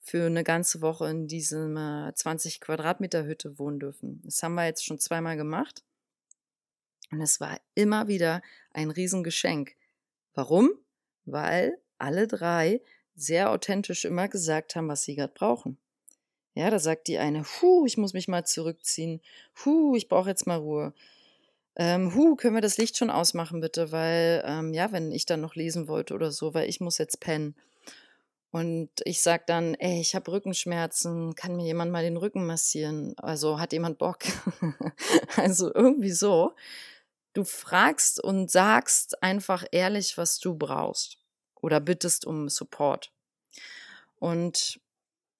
für 0.00 0.26
eine 0.26 0.44
ganze 0.44 0.82
Woche 0.82 1.08
in 1.08 1.26
diesem 1.28 1.76
äh, 1.78 2.12
20 2.14 2.60
Quadratmeter 2.60 3.24
Hütte 3.24 3.58
wohnen 3.58 3.80
dürfen. 3.80 4.20
Das 4.24 4.42
haben 4.42 4.54
wir 4.54 4.66
jetzt 4.66 4.84
schon 4.84 4.98
zweimal 4.98 5.38
gemacht. 5.38 5.82
Und 7.10 7.22
es 7.22 7.40
war 7.40 7.58
immer 7.74 8.06
wieder 8.06 8.42
ein 8.72 8.90
Riesengeschenk. 8.90 9.74
Warum? 10.34 10.70
Weil 11.24 11.78
alle 11.96 12.26
drei 12.26 12.82
sehr 13.14 13.50
authentisch 13.50 14.04
immer 14.04 14.28
gesagt 14.28 14.76
haben, 14.76 14.88
was 14.88 15.04
sie 15.04 15.14
gerade 15.14 15.32
brauchen. 15.32 15.78
Ja, 16.54 16.70
da 16.70 16.78
sagt 16.78 17.08
die 17.08 17.18
eine, 17.18 17.44
hu, 17.44 17.86
ich 17.86 17.96
muss 17.96 18.12
mich 18.12 18.28
mal 18.28 18.44
zurückziehen, 18.44 19.22
hu, 19.64 19.96
ich 19.96 20.08
brauche 20.08 20.28
jetzt 20.28 20.46
mal 20.46 20.58
Ruhe 20.58 20.92
ähm, 21.76 22.14
hu, 22.14 22.36
können 22.36 22.54
wir 22.54 22.60
das 22.62 22.78
Licht 22.78 22.96
schon 22.96 23.10
ausmachen, 23.10 23.60
bitte? 23.60 23.90
Weil, 23.92 24.44
ähm, 24.46 24.72
ja, 24.72 24.92
wenn 24.92 25.10
ich 25.12 25.26
dann 25.26 25.40
noch 25.40 25.54
lesen 25.56 25.88
wollte 25.88 26.14
oder 26.14 26.30
so, 26.30 26.54
weil 26.54 26.68
ich 26.68 26.80
muss 26.80 26.98
jetzt 26.98 27.20
pennen. 27.20 27.56
Und 28.52 28.90
ich 29.04 29.20
sag 29.20 29.48
dann, 29.48 29.74
ey, 29.74 30.00
ich 30.00 30.14
habe 30.14 30.30
Rückenschmerzen, 30.30 31.34
kann 31.34 31.56
mir 31.56 31.64
jemand 31.64 31.90
mal 31.90 32.04
den 32.04 32.16
Rücken 32.16 32.46
massieren? 32.46 33.14
Also 33.18 33.58
hat 33.58 33.72
jemand 33.72 33.98
Bock? 33.98 34.18
also 35.36 35.74
irgendwie 35.74 36.12
so. 36.12 36.54
Du 37.32 37.42
fragst 37.42 38.22
und 38.22 38.52
sagst 38.52 39.20
einfach 39.24 39.64
ehrlich, 39.72 40.16
was 40.16 40.38
du 40.38 40.54
brauchst. 40.54 41.18
Oder 41.60 41.80
bittest 41.80 42.26
um 42.26 42.48
Support. 42.48 43.10
Und 44.20 44.80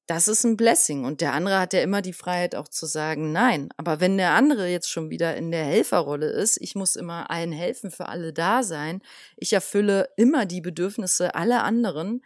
das 0.06 0.28
ist 0.28 0.44
ein 0.44 0.56
Blessing. 0.56 1.04
Und 1.04 1.20
der 1.20 1.32
andere 1.32 1.58
hat 1.58 1.72
ja 1.72 1.80
immer 1.80 2.02
die 2.02 2.12
Freiheit 2.12 2.54
auch 2.54 2.68
zu 2.68 2.86
sagen, 2.86 3.32
nein. 3.32 3.70
Aber 3.76 4.00
wenn 4.00 4.18
der 4.18 4.32
andere 4.32 4.68
jetzt 4.68 4.90
schon 4.90 5.10
wieder 5.10 5.36
in 5.36 5.50
der 5.50 5.64
Helferrolle 5.64 6.26
ist, 6.26 6.58
ich 6.60 6.74
muss 6.74 6.96
immer 6.96 7.30
allen 7.30 7.52
helfen, 7.52 7.90
für 7.90 8.08
alle 8.08 8.32
da 8.32 8.62
sein, 8.62 9.02
ich 9.36 9.52
erfülle 9.52 10.08
immer 10.16 10.44
die 10.46 10.60
Bedürfnisse 10.60 11.34
aller 11.34 11.64
anderen, 11.64 12.22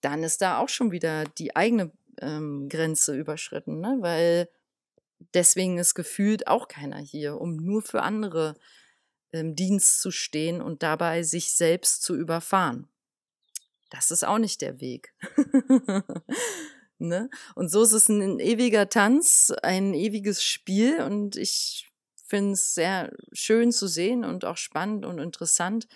dann 0.00 0.22
ist 0.22 0.40
da 0.40 0.58
auch 0.58 0.68
schon 0.70 0.92
wieder 0.92 1.24
die 1.24 1.54
eigene 1.54 1.92
ähm, 2.20 2.68
Grenze 2.70 3.14
überschritten, 3.14 3.80
ne? 3.80 3.98
weil 4.00 4.48
deswegen 5.34 5.78
ist 5.78 5.94
gefühlt 5.94 6.46
auch 6.46 6.68
keiner 6.68 6.98
hier, 6.98 7.38
um 7.38 7.56
nur 7.56 7.82
für 7.82 8.02
andere 8.02 8.56
im 9.30 9.54
Dienst 9.54 10.00
zu 10.00 10.10
stehen 10.10 10.62
und 10.62 10.82
dabei 10.82 11.22
sich 11.22 11.54
selbst 11.54 12.02
zu 12.02 12.16
überfahren. 12.16 12.88
Das 13.90 14.10
ist 14.10 14.24
auch 14.24 14.38
nicht 14.38 14.62
der 14.62 14.80
Weg. 14.80 15.14
Ne? 17.08 17.30
Und 17.54 17.70
so 17.70 17.82
ist 17.82 17.92
es 17.92 18.08
ein 18.08 18.38
ewiger 18.40 18.88
Tanz, 18.88 19.52
ein 19.62 19.94
ewiges 19.94 20.42
Spiel 20.44 21.02
und 21.02 21.36
ich 21.36 21.90
finde 22.26 22.52
es 22.52 22.74
sehr 22.74 23.12
schön 23.32 23.72
zu 23.72 23.88
sehen 23.88 24.24
und 24.24 24.44
auch 24.44 24.56
spannend 24.56 25.04
und 25.04 25.18
interessant, 25.18 25.88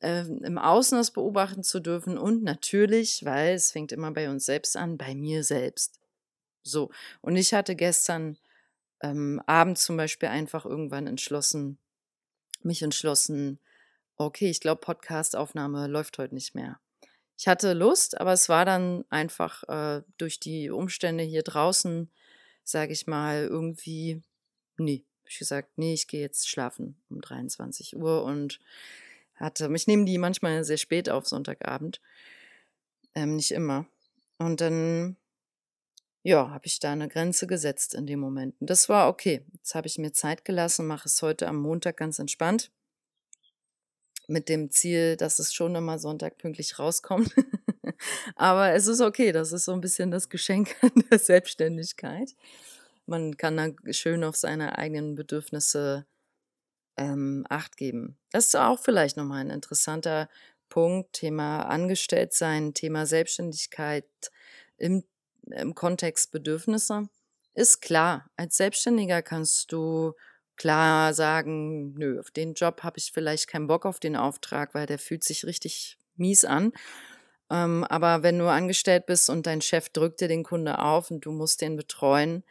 äh, 0.00 0.22
im 0.22 0.58
Außen 0.58 0.96
das 0.96 1.10
beobachten 1.10 1.62
zu 1.62 1.80
dürfen 1.80 2.18
und 2.18 2.42
natürlich, 2.42 3.24
weil 3.24 3.54
es 3.54 3.70
fängt 3.70 3.92
immer 3.92 4.10
bei 4.10 4.30
uns 4.30 4.46
selbst 4.46 4.76
an, 4.76 4.96
bei 4.96 5.14
mir 5.14 5.44
selbst. 5.44 6.00
So. 6.62 6.90
Und 7.20 7.36
ich 7.36 7.52
hatte 7.52 7.76
gestern 7.76 8.38
ähm, 9.02 9.40
Abend 9.46 9.78
zum 9.78 9.96
Beispiel 9.96 10.28
einfach 10.30 10.64
irgendwann 10.64 11.06
entschlossen, 11.06 11.78
mich 12.62 12.82
entschlossen, 12.82 13.58
okay, 14.16 14.48
ich 14.48 14.60
glaube, 14.60 14.80
Podcast-Aufnahme 14.80 15.86
läuft 15.86 16.18
heute 16.18 16.34
nicht 16.34 16.54
mehr. 16.54 16.80
Ich 17.36 17.48
hatte 17.48 17.72
Lust, 17.72 18.20
aber 18.20 18.32
es 18.32 18.48
war 18.48 18.64
dann 18.64 19.04
einfach 19.10 19.64
äh, 19.68 20.02
durch 20.18 20.38
die 20.38 20.70
Umstände 20.70 21.24
hier 21.24 21.42
draußen, 21.42 22.10
sage 22.62 22.92
ich 22.92 23.06
mal, 23.06 23.44
irgendwie, 23.44 24.22
nee. 24.76 25.04
Ich 25.26 25.38
gesagt, 25.38 25.78
nee, 25.78 25.94
ich 25.94 26.06
gehe 26.06 26.20
jetzt 26.20 26.48
schlafen 26.48 26.96
um 27.08 27.20
23 27.20 27.96
Uhr 27.96 28.24
und 28.24 28.60
hatte, 29.36 29.70
ich 29.74 29.86
nehme 29.86 30.04
die 30.04 30.18
manchmal 30.18 30.64
sehr 30.64 30.76
spät 30.76 31.08
auf 31.08 31.26
Sonntagabend, 31.26 32.00
ähm, 33.14 33.36
nicht 33.36 33.50
immer. 33.50 33.86
Und 34.38 34.60
dann, 34.60 35.16
ja, 36.22 36.50
habe 36.50 36.66
ich 36.66 36.78
da 36.78 36.92
eine 36.92 37.08
Grenze 37.08 37.46
gesetzt 37.46 37.94
in 37.94 38.06
dem 38.06 38.20
Moment. 38.20 38.54
Und 38.60 38.70
das 38.70 38.88
war 38.88 39.08
okay. 39.08 39.44
Jetzt 39.54 39.74
habe 39.74 39.86
ich 39.86 39.98
mir 39.98 40.12
Zeit 40.12 40.44
gelassen, 40.44 40.86
mache 40.86 41.08
es 41.08 41.20
heute 41.22 41.48
am 41.48 41.56
Montag 41.56 41.96
ganz 41.96 42.18
entspannt 42.18 42.70
mit 44.28 44.48
dem 44.48 44.70
Ziel, 44.70 45.16
dass 45.16 45.38
es 45.38 45.52
schon 45.52 45.74
immer 45.74 45.98
Sonntag 45.98 46.38
pünktlich 46.38 46.78
rauskommt. 46.78 47.34
Aber 48.36 48.72
es 48.72 48.86
ist 48.86 49.00
okay, 49.00 49.32
das 49.32 49.52
ist 49.52 49.64
so 49.64 49.72
ein 49.72 49.80
bisschen 49.80 50.10
das 50.10 50.28
Geschenk 50.28 50.74
der 51.10 51.18
Selbstständigkeit. 51.18 52.30
Man 53.06 53.36
kann 53.36 53.56
da 53.56 53.92
schön 53.92 54.24
auf 54.24 54.36
seine 54.36 54.78
eigenen 54.78 55.14
Bedürfnisse 55.14 56.06
ähm, 56.96 57.44
Acht 57.48 57.76
geben. 57.76 58.16
Das 58.30 58.46
ist 58.46 58.56
auch 58.56 58.78
vielleicht 58.78 59.16
nochmal 59.16 59.40
ein 59.40 59.50
interessanter 59.50 60.28
Punkt, 60.68 61.12
Thema 61.12 61.62
Angestelltsein, 61.62 62.74
Thema 62.74 63.06
Selbstständigkeit 63.06 64.06
im, 64.76 65.04
im 65.50 65.74
Kontext 65.74 66.30
Bedürfnisse. 66.32 67.08
Ist 67.54 67.80
klar, 67.80 68.30
als 68.36 68.56
Selbstständiger 68.56 69.22
kannst 69.22 69.70
du 69.70 70.14
klar 70.56 71.14
sagen, 71.14 71.94
nö, 71.94 72.20
auf 72.20 72.30
den 72.30 72.54
Job 72.54 72.82
habe 72.82 72.98
ich 72.98 73.12
vielleicht 73.12 73.48
keinen 73.48 73.66
Bock 73.66 73.86
auf 73.86 74.00
den 74.00 74.16
Auftrag, 74.16 74.74
weil 74.74 74.86
der 74.86 74.98
fühlt 74.98 75.24
sich 75.24 75.44
richtig 75.44 75.98
mies 76.16 76.44
an. 76.44 76.72
Ähm, 77.50 77.84
aber 77.84 78.22
wenn 78.22 78.38
du 78.38 78.48
angestellt 78.48 79.06
bist 79.06 79.28
und 79.30 79.46
dein 79.46 79.60
Chef 79.60 79.88
drückt 79.90 80.20
dir 80.20 80.28
den 80.28 80.44
Kunde 80.44 80.78
auf 80.78 81.10
und 81.10 81.26
du 81.26 81.32
musst 81.32 81.60
den 81.60 81.76
betreuen, 81.76 82.44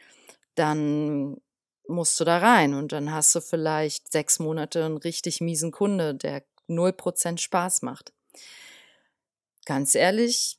dann 0.55 1.37
musst 1.87 2.19
du 2.19 2.23
da 2.23 2.37
rein 2.37 2.73
und 2.73 2.91
dann 2.91 3.11
hast 3.11 3.33
du 3.35 3.41
vielleicht 3.41 4.11
sechs 4.11 4.39
Monate 4.39 4.85
einen 4.85 4.97
richtig 4.97 5.41
miesen 5.41 5.71
Kunde, 5.71 6.15
der 6.15 6.43
null 6.67 6.93
Prozent 6.93 7.41
Spaß 7.41 7.81
macht. 7.81 8.13
Ganz 9.65 9.95
ehrlich, 9.95 10.57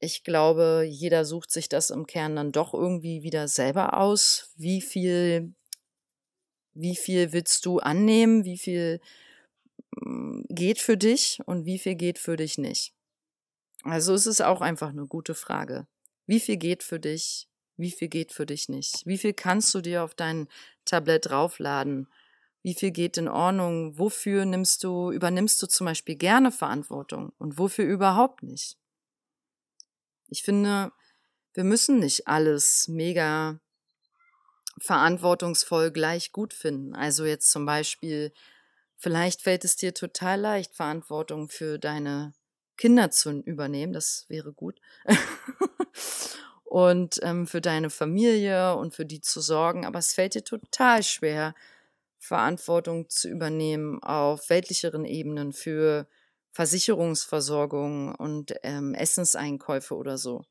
ich 0.00 0.24
glaube, 0.24 0.86
jeder 0.88 1.24
sucht 1.24 1.50
sich 1.50 1.68
das 1.68 1.90
im 1.90 2.06
Kern 2.06 2.36
dann 2.36 2.52
doch 2.52 2.74
irgendwie 2.74 3.22
wieder 3.22 3.48
selber 3.48 3.98
aus, 3.98 4.52
wie 4.56 4.80
viel 4.80 5.54
wie 6.80 6.96
viel 6.96 7.32
willst 7.32 7.66
du 7.66 7.78
annehmen? 7.78 8.44
Wie 8.44 8.58
viel 8.58 9.00
hm, 10.00 10.44
geht 10.48 10.78
für 10.78 10.96
dich 10.96 11.40
und 11.46 11.66
wie 11.66 11.78
viel 11.78 11.96
geht 11.96 12.18
für 12.18 12.36
dich 12.36 12.58
nicht? 12.58 12.94
Also 13.82 14.14
es 14.14 14.26
ist 14.26 14.40
auch 14.40 14.60
einfach 14.60 14.90
eine 14.90 15.06
gute 15.06 15.34
Frage. 15.34 15.86
Wie 16.26 16.40
viel 16.40 16.56
geht 16.56 16.82
für 16.82 17.00
dich? 17.00 17.48
Wie 17.76 17.90
viel 17.90 18.08
geht 18.08 18.32
für 18.32 18.46
dich 18.46 18.68
nicht? 18.68 19.06
Wie 19.06 19.18
viel 19.18 19.32
kannst 19.32 19.74
du 19.74 19.80
dir 19.80 20.02
auf 20.02 20.14
dein 20.14 20.48
Tablett 20.84 21.26
draufladen? 21.26 22.08
Wie 22.62 22.74
viel 22.74 22.90
geht 22.90 23.16
in 23.16 23.28
Ordnung? 23.28 23.98
Wofür 23.98 24.44
nimmst 24.44 24.82
du, 24.84 25.10
übernimmst 25.10 25.62
du 25.62 25.66
zum 25.66 25.84
Beispiel 25.84 26.16
gerne 26.16 26.50
Verantwortung 26.50 27.32
und 27.38 27.58
wofür 27.58 27.84
überhaupt 27.84 28.42
nicht? 28.42 28.76
Ich 30.28 30.42
finde, 30.42 30.92
wir 31.54 31.64
müssen 31.64 32.00
nicht 32.00 32.26
alles 32.28 32.88
mega 32.88 33.60
verantwortungsvoll 34.80 35.90
gleich 35.90 36.32
gut 36.32 36.52
finden. 36.52 36.94
Also 36.94 37.24
jetzt 37.24 37.50
zum 37.50 37.66
Beispiel, 37.66 38.32
vielleicht 38.96 39.42
fällt 39.42 39.64
es 39.64 39.76
dir 39.76 39.94
total 39.94 40.40
leicht, 40.40 40.74
Verantwortung 40.74 41.48
für 41.48 41.78
deine 41.78 42.32
Kinder 42.76 43.10
zu 43.10 43.30
übernehmen. 43.30 43.92
Das 43.92 44.26
wäre 44.28 44.52
gut. 44.52 44.80
und 46.64 47.18
ähm, 47.22 47.46
für 47.46 47.60
deine 47.60 47.90
Familie 47.90 48.76
und 48.76 48.94
für 48.94 49.06
die 49.06 49.20
zu 49.20 49.40
sorgen. 49.40 49.84
Aber 49.86 49.98
es 49.98 50.12
fällt 50.12 50.34
dir 50.34 50.44
total 50.44 51.02
schwer, 51.02 51.54
Verantwortung 52.18 53.08
zu 53.08 53.28
übernehmen 53.28 54.02
auf 54.02 54.50
weltlicheren 54.50 55.04
Ebenen 55.04 55.52
für 55.52 56.06
Versicherungsversorgung 56.52 58.14
und 58.14 58.54
ähm, 58.62 58.94
Essenseinkäufe 58.94 59.94
oder 59.94 60.18
so. 60.18 60.44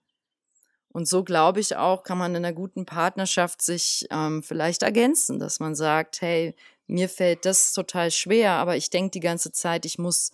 Und 0.98 1.08
so 1.08 1.24
glaube 1.24 1.60
ich 1.60 1.76
auch, 1.76 2.02
kann 2.02 2.18
man 2.18 2.32
in 2.32 2.44
einer 2.44 2.54
guten 2.56 2.88
Partnerschaft 2.88 3.62
sich 3.62 4.08
ähm, 4.10 4.42
vielleicht 4.42 4.82
ergänzen, 4.82 5.38
dass 5.38 5.60
man 5.60 5.76
sagt, 5.76 6.22
hey, 6.22 6.56
mir 6.88 7.08
fällt 7.08 7.46
das 7.46 7.72
total 7.72 8.10
schwer, 8.10 8.54
aber 8.54 8.78
ich 8.78 8.90
denke 8.90 9.12
die 9.12 9.20
ganze 9.20 9.52
Zeit, 9.52 9.86
ich 9.86 10.00
muss 10.00 10.32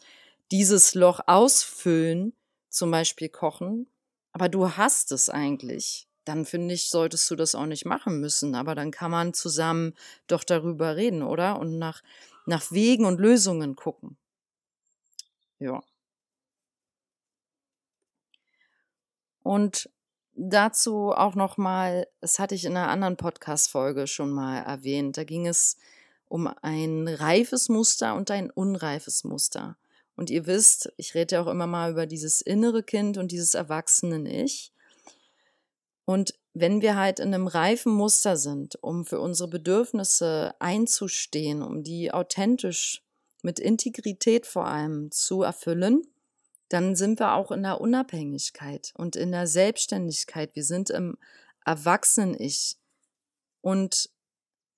dieses 0.51 0.93
Loch 0.93 1.19
ausfüllen, 1.27 2.31
zum 2.69 2.91
Beispiel 2.91 3.27
kochen, 3.27 3.87
aber 4.31 4.47
du 4.47 4.77
hast 4.77 5.11
es 5.11 5.27
eigentlich. 5.27 6.07
Dann 6.23 6.45
finde 6.45 6.75
ich, 6.75 6.89
solltest 6.89 7.29
du 7.29 7.35
das 7.35 7.55
auch 7.55 7.65
nicht 7.65 7.83
machen 7.83 8.21
müssen. 8.21 8.55
Aber 8.55 8.73
dann 8.73 8.91
kann 8.91 9.11
man 9.11 9.33
zusammen 9.33 9.93
doch 10.27 10.45
darüber 10.45 10.95
reden, 10.95 11.23
oder? 11.23 11.59
Und 11.59 11.77
nach, 11.77 12.01
nach 12.45 12.71
Wegen 12.71 13.03
und 13.03 13.19
Lösungen 13.19 13.75
gucken. 13.75 14.15
Ja. 15.59 15.83
Und 19.43 19.89
dazu 20.35 21.11
auch 21.11 21.35
noch 21.35 21.57
mal, 21.57 22.07
das 22.21 22.39
hatte 22.39 22.55
ich 22.55 22.65
in 22.65 22.75
einer 22.75 22.89
anderen 22.89 23.17
Podcast-Folge 23.17 24.07
schon 24.07 24.31
mal 24.31 24.59
erwähnt. 24.59 25.17
Da 25.17 25.23
ging 25.23 25.47
es 25.47 25.77
um 26.27 26.47
ein 26.61 27.07
reifes 27.07 27.69
Muster 27.69 28.15
und 28.15 28.31
ein 28.31 28.49
unreifes 28.49 29.23
Muster. 29.23 29.77
Und 30.15 30.29
ihr 30.29 30.45
wisst, 30.45 30.91
ich 30.97 31.15
rede 31.15 31.35
ja 31.35 31.41
auch 31.43 31.47
immer 31.47 31.67
mal 31.67 31.91
über 31.91 32.05
dieses 32.05 32.41
innere 32.41 32.83
Kind 32.83 33.17
und 33.17 33.31
dieses 33.31 33.53
erwachsenen 33.53 34.25
Ich. 34.25 34.71
Und 36.05 36.35
wenn 36.53 36.81
wir 36.81 36.95
halt 36.97 37.19
in 37.19 37.33
einem 37.33 37.47
reifen 37.47 37.93
Muster 37.93 38.37
sind, 38.37 38.81
um 38.83 39.05
für 39.05 39.19
unsere 39.19 39.49
Bedürfnisse 39.49 40.53
einzustehen, 40.59 41.63
um 41.63 41.83
die 41.83 42.11
authentisch 42.11 43.03
mit 43.41 43.59
Integrität 43.59 44.45
vor 44.45 44.65
allem 44.65 45.11
zu 45.11 45.41
erfüllen, 45.41 46.03
dann 46.73 46.95
sind 46.95 47.19
wir 47.19 47.33
auch 47.33 47.51
in 47.51 47.61
der 47.61 47.79
Unabhängigkeit 47.79 48.93
und 48.97 49.15
in 49.15 49.31
der 49.31 49.45
Selbstständigkeit. 49.45 50.55
Wir 50.55 50.63
sind 50.63 50.89
im 50.89 51.19
Erwachsenen-Ich. 51.65 52.77
Und 53.61 54.09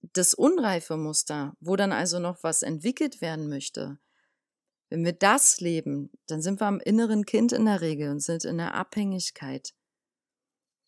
das 0.02 0.34
unreife 0.34 0.98
Muster, 0.98 1.56
wo 1.62 1.78
dann 1.78 1.94
also 1.94 2.20
noch 2.20 2.44
was 2.44 2.64
entwickelt 2.64 3.22
werden 3.22 3.48
möchte, 3.48 3.98
wenn 4.90 5.06
wir 5.06 5.14
das 5.14 5.62
leben, 5.62 6.12
dann 6.28 6.42
sind 6.42 6.60
wir 6.60 6.68
am 6.68 6.82
inneren 6.82 7.26
Kind 7.26 7.54
in 7.54 7.66
der 7.66 7.80
Regel 7.80 8.12
und 8.12 8.20
sind 8.20 8.44
in 8.44 8.58
der 8.58 8.76
Abhängigkeit. 8.76 9.74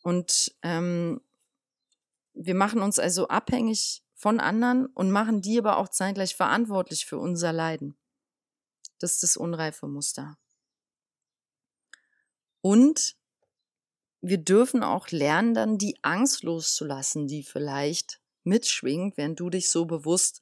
Und 0.03 0.55
ähm, 0.61 1.21
wir 2.33 2.53
machen 2.53 2.81
uns 2.81 2.99
also 2.99 3.29
abhängig 3.29 4.03
von 4.13 4.41
anderen 4.41 4.85
und 4.87 5.09
machen 5.09 5.41
die 5.41 5.57
aber 5.57 5.77
auch 5.77 5.87
zeitgleich 5.87 6.35
verantwortlich 6.35 7.05
für 7.05 7.17
unser 7.17 7.53
Leiden. 7.53 7.97
Das 8.99 9.13
ist 9.13 9.23
das 9.23 9.37
unreife 9.37 9.87
Muster. 9.87 10.37
Und 12.61 13.15
wir 14.21 14.37
dürfen 14.37 14.83
auch 14.83 15.09
lernen, 15.09 15.53
dann 15.53 15.77
die 15.77 15.97
Angst 16.01 16.43
loszulassen, 16.43 17.27
die 17.27 17.43
vielleicht 17.43 18.19
mitschwingt, 18.43 19.17
wenn 19.17 19.35
du 19.35 19.49
dich 19.49 19.69
so 19.69 19.85
bewusst 19.85 20.41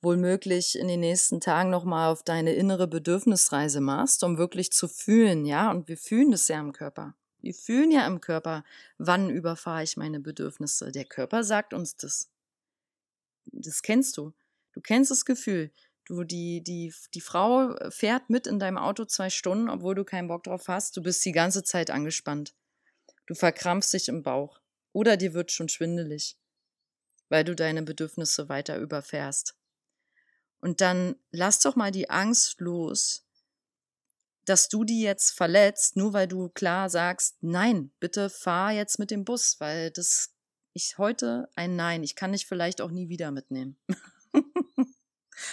wohlmöglich 0.00 0.78
in 0.78 0.86
den 0.88 1.00
nächsten 1.00 1.40
Tagen 1.40 1.70
nochmal 1.70 2.12
auf 2.12 2.22
deine 2.22 2.54
innere 2.54 2.86
Bedürfnisreise 2.86 3.80
machst, 3.80 4.22
um 4.22 4.38
wirklich 4.38 4.70
zu 4.72 4.86
fühlen, 4.86 5.44
ja, 5.44 5.70
und 5.70 5.88
wir 5.88 5.96
fühlen 5.96 6.30
das 6.30 6.46
ja 6.48 6.60
im 6.60 6.72
Körper. 6.72 7.14
Wir 7.40 7.54
fühlen 7.54 7.90
ja 7.90 8.06
im 8.06 8.20
Körper, 8.20 8.64
wann 8.98 9.30
überfahre 9.30 9.82
ich 9.82 9.96
meine 9.96 10.20
Bedürfnisse. 10.20 10.92
Der 10.92 11.04
Körper 11.04 11.44
sagt 11.44 11.72
uns 11.72 11.96
das. 11.96 12.30
Das 13.46 13.82
kennst 13.82 14.16
du. 14.16 14.32
Du 14.72 14.80
kennst 14.80 15.10
das 15.10 15.24
Gefühl. 15.24 15.72
Du, 16.08 16.24
die, 16.24 16.62
die, 16.62 16.94
die 17.12 17.20
Frau 17.20 17.74
fährt 17.90 18.30
mit 18.30 18.46
in 18.46 18.58
deinem 18.58 18.78
Auto 18.78 19.04
zwei 19.04 19.28
Stunden, 19.28 19.68
obwohl 19.68 19.94
du 19.94 20.04
keinen 20.04 20.28
Bock 20.28 20.44
drauf 20.44 20.66
hast. 20.66 20.96
Du 20.96 21.02
bist 21.02 21.22
die 21.26 21.32
ganze 21.32 21.62
Zeit 21.62 21.90
angespannt. 21.90 22.54
Du 23.26 23.34
verkrampfst 23.34 23.92
dich 23.92 24.08
im 24.08 24.22
Bauch. 24.22 24.58
Oder 24.92 25.18
dir 25.18 25.34
wird 25.34 25.52
schon 25.52 25.68
schwindelig, 25.68 26.38
weil 27.28 27.44
du 27.44 27.54
deine 27.54 27.82
Bedürfnisse 27.82 28.48
weiter 28.48 28.78
überfährst. 28.78 29.54
Und 30.60 30.80
dann 30.80 31.14
lass 31.30 31.60
doch 31.60 31.76
mal 31.76 31.90
die 31.90 32.08
Angst 32.08 32.58
los, 32.58 33.26
dass 34.46 34.70
du 34.70 34.84
die 34.84 35.02
jetzt 35.02 35.32
verletzt, 35.32 35.96
nur 35.96 36.14
weil 36.14 36.26
du 36.26 36.48
klar 36.48 36.88
sagst, 36.88 37.36
nein, 37.42 37.92
bitte 38.00 38.30
fahr 38.30 38.72
jetzt 38.72 38.98
mit 38.98 39.10
dem 39.10 39.26
Bus, 39.26 39.60
weil 39.60 39.90
das 39.90 40.34
ich 40.72 40.96
heute 40.96 41.50
ein 41.54 41.76
Nein, 41.76 42.02
ich 42.02 42.14
kann 42.16 42.32
dich 42.32 42.46
vielleicht 42.46 42.80
auch 42.80 42.90
nie 42.90 43.10
wieder 43.10 43.30
mitnehmen. 43.30 43.76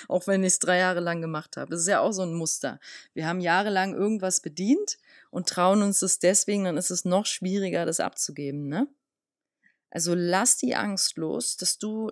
auch 0.08 0.28
wenn 0.28 0.44
ich 0.44 0.54
es 0.54 0.60
drei 0.60 0.78
Jahre 0.78 1.00
lang 1.00 1.22
gemacht 1.22 1.58
habe. 1.58 1.72
Das 1.72 1.82
ist 1.82 1.88
ja 1.88 2.00
auch 2.00 2.12
so 2.12 2.24
ein 2.24 2.34
Muster. 2.34 2.80
Wir 3.14 3.28
haben 3.28 3.40
jahrelang 3.40 3.94
irgendwas 3.94 4.42
bedient 4.42 4.98
und 5.32 5.50
trauen 5.50 5.82
uns 5.82 6.00
das 6.00 6.20
deswegen, 6.20 6.66
dann 6.66 6.78
ist 6.78 6.92
es 6.92 7.06
noch 7.06 7.26
schwieriger, 7.26 7.86
das 7.86 8.00
abzugeben, 8.00 8.68
ne? 8.68 8.88
Also 9.92 10.14
lass 10.14 10.58
die 10.58 10.76
Angst 10.76 11.18
los, 11.18 11.56
dass 11.56 11.78
du 11.78 12.12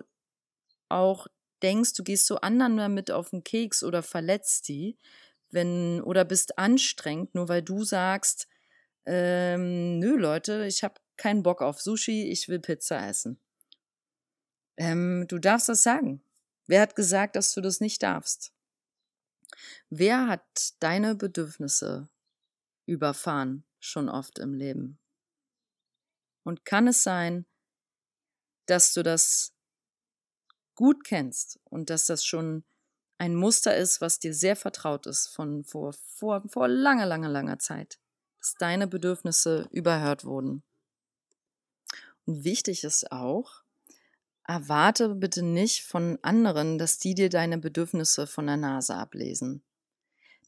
auch 0.88 1.26
denkst, 1.62 1.94
du 1.94 2.02
gehst 2.02 2.26
so 2.26 2.36
anderen 2.36 2.76
damit 2.76 3.10
auf 3.10 3.30
den 3.30 3.44
Keks 3.44 3.84
oder 3.84 4.02
verletzt 4.02 4.68
die, 4.68 4.96
wenn 5.50 6.00
oder 6.02 6.24
bist 6.24 6.58
anstrengend, 6.58 7.34
nur 7.34 7.48
weil 7.48 7.62
du 7.62 7.84
sagst, 7.84 8.48
ähm, 9.06 9.98
nö 9.98 10.16
Leute, 10.16 10.66
ich 10.66 10.82
habe 10.82 10.94
keinen 11.16 11.42
Bock 11.42 11.62
auf 11.62 11.80
Sushi, 11.80 12.30
ich 12.30 12.48
will 12.48 12.58
Pizza 12.58 13.06
essen. 13.06 13.38
Ähm, 14.76 15.26
du 15.28 15.38
darfst 15.38 15.68
das 15.68 15.82
sagen. 15.82 16.23
Wer 16.66 16.80
hat 16.80 16.96
gesagt, 16.96 17.36
dass 17.36 17.52
du 17.52 17.60
das 17.60 17.80
nicht 17.80 18.02
darfst? 18.02 18.52
Wer 19.90 20.26
hat 20.26 20.74
deine 20.80 21.14
Bedürfnisse 21.14 22.08
überfahren 22.86 23.64
schon 23.80 24.08
oft 24.08 24.38
im 24.38 24.54
Leben? 24.54 24.98
Und 26.42 26.64
kann 26.64 26.88
es 26.88 27.02
sein, 27.02 27.46
dass 28.66 28.92
du 28.92 29.02
das 29.02 29.54
gut 30.74 31.04
kennst 31.04 31.60
und 31.64 31.90
dass 31.90 32.06
das 32.06 32.24
schon 32.24 32.64
ein 33.18 33.36
Muster 33.36 33.76
ist, 33.76 34.00
was 34.00 34.18
dir 34.18 34.34
sehr 34.34 34.56
vertraut 34.56 35.06
ist 35.06 35.28
von 35.28 35.64
vor, 35.64 35.92
vor, 35.92 36.42
vor 36.48 36.68
langer, 36.68 37.06
langer, 37.06 37.28
langer 37.28 37.58
Zeit, 37.58 37.98
dass 38.38 38.54
deine 38.54 38.86
Bedürfnisse 38.86 39.68
überhört 39.70 40.24
wurden. 40.24 40.62
Und 42.26 42.44
wichtig 42.44 42.84
ist 42.84 43.12
auch, 43.12 43.63
erwarte 44.46 45.14
bitte 45.14 45.42
nicht 45.42 45.84
von 45.84 46.18
anderen, 46.22 46.78
dass 46.78 46.98
die 46.98 47.14
dir 47.14 47.30
deine 47.30 47.58
Bedürfnisse 47.58 48.26
von 48.26 48.46
der 48.46 48.56
Nase 48.56 48.94
ablesen. 48.94 49.62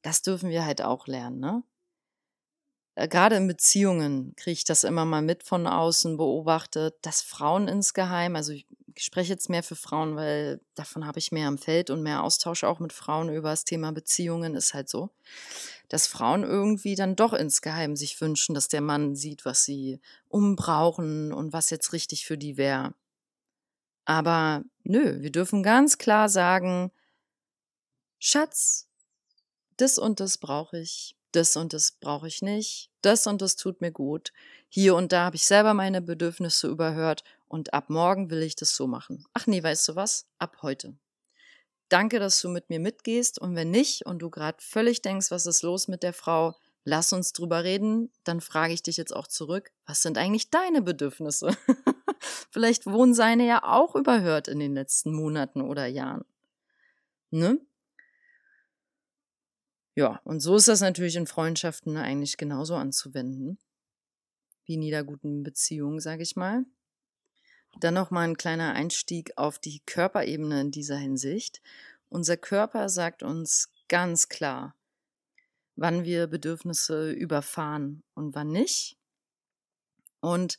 Das 0.03 0.23
dürfen 0.23 0.51
wir 0.51 0.65
halt 0.65 0.83
auch 0.83 1.07
lernen, 1.07 1.41
ne? 1.41 1.63
Äh, 2.97 3.09
gerade 3.09 3.37
in 3.37 3.47
Beziehungen 3.47 4.35
kriege 4.37 4.53
ich 4.53 4.65
das 4.65 4.85
immer 4.85 5.05
mal 5.05 5.23
mit 5.23 5.43
von 5.45 5.67
außen 5.67 6.17
beobachtet, 6.17 6.97
dass 7.03 7.23
Frauen 7.23 7.69
insgeheim, 7.69 8.37
also 8.37 8.53
ich 8.53 8.67
spreche 8.99 9.33
jetzt 9.33 9.51
mehr 9.51 9.63
für 9.63 9.77
Frauen, 9.77 10.17
weil 10.17 10.61
davon 10.75 11.07
habe 11.07 11.19
ich 11.19 11.31
mehr 11.31 11.49
am 11.49 11.59
Feld 11.59 11.91
und 11.91 12.03
mehr 12.03 12.23
Austausch 12.25 12.65
auch 12.65 12.81
mit 12.81 12.95
Frauen 12.95 13.29
über 13.29 13.51
das 13.51 13.65
Thema 13.65 13.93
Beziehungen, 13.93 14.55
ist 14.55 14.73
halt 14.73 14.89
so, 14.89 15.11
dass 15.89 16.07
Frauen 16.07 16.45
irgendwie 16.45 16.95
dann 16.95 17.17
doch 17.17 17.35
insgeheim 17.35 17.97
sich 17.97 18.21
wünschen, 18.21 18.55
dass 18.55 18.69
der 18.69 18.81
Mann 18.81 19.15
sieht, 19.15 19.45
was 19.45 19.65
sie 19.65 20.01
umbrauchen 20.29 21.33
und 21.33 21.53
was 21.53 21.71
jetzt 21.71 21.93
richtig 21.93 22.27
für 22.27 22.39
die 22.39 22.57
wäre. 22.57 22.95
Aber 24.07 24.63
nö, 24.85 25.21
wir 25.21 25.31
dürfen 25.31 25.63
ganz 25.63 25.99
klar 25.99 26.29
sagen, 26.29 26.93
Schatz, 28.19 28.89
das 29.77 29.99
und 29.99 30.21
das 30.21 30.39
brauche 30.39 30.79
ich, 30.79 31.17
das 31.33 31.57
und 31.57 31.73
das 31.73 31.93
brauche 31.93 32.29
ich 32.29 32.41
nicht, 32.41 32.91
das 33.03 33.27
und 33.27 33.43
das 33.43 33.57
tut 33.57 33.81
mir 33.81 33.93
gut. 33.93 34.33
Hier 34.69 34.95
und 34.95 35.13
da 35.13 35.25
habe 35.25 35.37
ich 35.37 35.45
selber 35.45 35.75
meine 35.75 36.01
Bedürfnisse 36.01 36.69
überhört 36.69 37.25
und 37.49 37.75
ab 37.75 37.91
morgen 37.91 38.31
will 38.31 38.43
ich 38.43 38.55
das 38.55 38.75
so 38.75 38.87
machen. 38.87 39.27
Ach 39.35 39.47
nee, 39.49 39.63
weißt 39.63 39.89
du 39.89 39.97
was? 39.97 40.27
Ab 40.39 40.59
heute. 40.63 40.97
Danke, 41.89 42.21
dass 42.21 42.41
du 42.41 42.49
mit 42.49 42.71
mir 42.71 42.81
mitgehst 42.81 43.41
und 43.41 43.57
wenn 43.57 43.71
nicht 43.71 44.07
und 44.07 44.21
du 44.21 44.31
gerade 44.31 44.59
völlig 44.61 45.03
denkst, 45.03 45.31
was 45.31 45.47
ist 45.47 45.63
los 45.63 45.89
mit 45.89 46.05
der 46.05 46.13
Frau, 46.13 46.55
lass 46.85 47.13
uns 47.13 47.33
drüber 47.33 47.65
reden, 47.65 48.13
dann 48.23 48.41
frage 48.41 48.73
ich 48.73 48.83
dich 48.83 48.97
jetzt 48.97 49.15
auch 49.15 49.27
zurück, 49.27 49.73
was 49.85 50.03
sind 50.03 50.17
eigentlich 50.17 50.51
deine 50.51 50.81
Bedürfnisse? 50.81 51.57
Vielleicht 52.51 52.87
wurden 52.87 53.15
seine 53.15 53.47
ja 53.47 53.63
auch 53.63 53.95
überhört 53.95 54.49
in 54.49 54.59
den 54.59 54.75
letzten 54.75 55.13
Monaten 55.13 55.61
oder 55.61 55.87
Jahren. 55.87 56.25
Ne? 57.31 57.61
Ja, 59.95 60.21
und 60.25 60.41
so 60.41 60.57
ist 60.57 60.69
das 60.69 60.81
natürlich 60.81 61.17
in 61.17 61.27
Freundschaften 61.27 61.97
eigentlich 61.97 62.37
genauso 62.37 62.77
anzuwenden. 62.77 63.59
Wie 64.65 64.75
in 64.75 64.83
jeder 64.83 65.05
guten 65.05 65.43
Beziehung, 65.43 66.01
sage 66.01 66.23
ich 66.23 66.37
mal. 66.37 66.65
Dann 67.81 67.95
nochmal 67.95 68.29
ein 68.29 68.37
kleiner 68.37 68.73
Einstieg 68.73 69.33
auf 69.37 69.59
die 69.59 69.81
Körperebene 69.87 70.61
in 70.61 70.71
dieser 70.71 70.97
Hinsicht. 70.97 71.63
Unser 72.09 72.37
Körper 72.37 72.89
sagt 72.89 73.23
uns 73.23 73.71
ganz 73.89 74.29
klar, 74.29 74.75
wann 75.77 76.05
wir 76.05 76.27
Bedürfnisse 76.27 77.13
überfahren 77.13 78.03
und 78.15 78.35
wann 78.35 78.49
nicht. 78.49 78.97
Und 80.21 80.59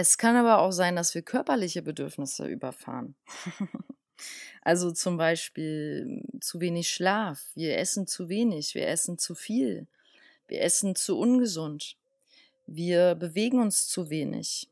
es 0.00 0.16
kann 0.16 0.36
aber 0.36 0.60
auch 0.60 0.70
sein, 0.70 0.94
dass 0.94 1.16
wir 1.16 1.22
körperliche 1.22 1.82
Bedürfnisse 1.82 2.46
überfahren. 2.46 3.16
also 4.62 4.92
zum 4.92 5.16
Beispiel 5.16 6.22
hm, 6.30 6.40
zu 6.40 6.60
wenig 6.60 6.88
Schlaf, 6.88 7.50
wir 7.56 7.76
essen 7.78 8.06
zu 8.06 8.28
wenig, 8.28 8.76
wir 8.76 8.86
essen 8.86 9.18
zu 9.18 9.34
viel, 9.34 9.88
wir 10.46 10.62
essen 10.62 10.94
zu 10.94 11.18
ungesund, 11.18 11.96
wir 12.64 13.16
bewegen 13.16 13.60
uns 13.60 13.88
zu 13.88 14.08
wenig, 14.08 14.68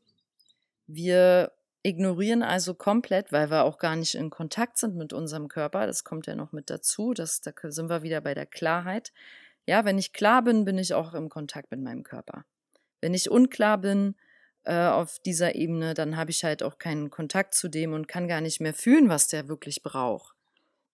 wir 0.87 1.51
ignorieren 1.83 2.41
also 2.41 2.73
komplett, 2.73 3.33
weil 3.33 3.51
wir 3.51 3.65
auch 3.65 3.79
gar 3.79 3.97
nicht 3.97 4.15
in 4.15 4.29
Kontakt 4.29 4.77
sind 4.77 4.95
mit 4.95 5.11
unserem 5.11 5.49
Körper. 5.49 5.87
Das 5.87 6.05
kommt 6.05 6.27
ja 6.27 6.35
noch 6.35 6.53
mit 6.53 6.69
dazu. 6.69 7.13
Das, 7.13 7.41
da 7.41 7.51
sind 7.63 7.89
wir 7.89 8.01
wieder 8.01 8.21
bei 8.21 8.33
der 8.33 8.45
Klarheit. 8.45 9.11
Ja, 9.65 9.83
wenn 9.83 9.97
ich 9.97 10.13
klar 10.13 10.41
bin, 10.41 10.63
bin 10.63 10.77
ich 10.77 10.93
auch 10.93 11.13
im 11.13 11.27
Kontakt 11.27 11.69
mit 11.71 11.81
meinem 11.81 12.03
Körper. 12.03 12.45
Wenn 13.01 13.13
ich 13.13 13.29
unklar 13.29 13.77
bin, 13.77 14.15
äh, 14.67 14.87
auf 14.87 15.19
dieser 15.19 15.55
Ebene, 15.55 15.93
dann 15.93 16.17
habe 16.17 16.31
ich 16.31 16.43
halt 16.43 16.61
auch 16.61 16.77
keinen 16.77 17.09
Kontakt 17.09 17.53
zu 17.53 17.69
dem 17.69 17.93
und 17.93 18.07
kann 18.09 18.27
gar 18.27 18.41
nicht 18.41 18.59
mehr 18.59 18.73
fühlen, 18.73 19.07
was 19.07 19.29
der 19.29 19.47
wirklich 19.47 19.81
braucht. 19.81 20.35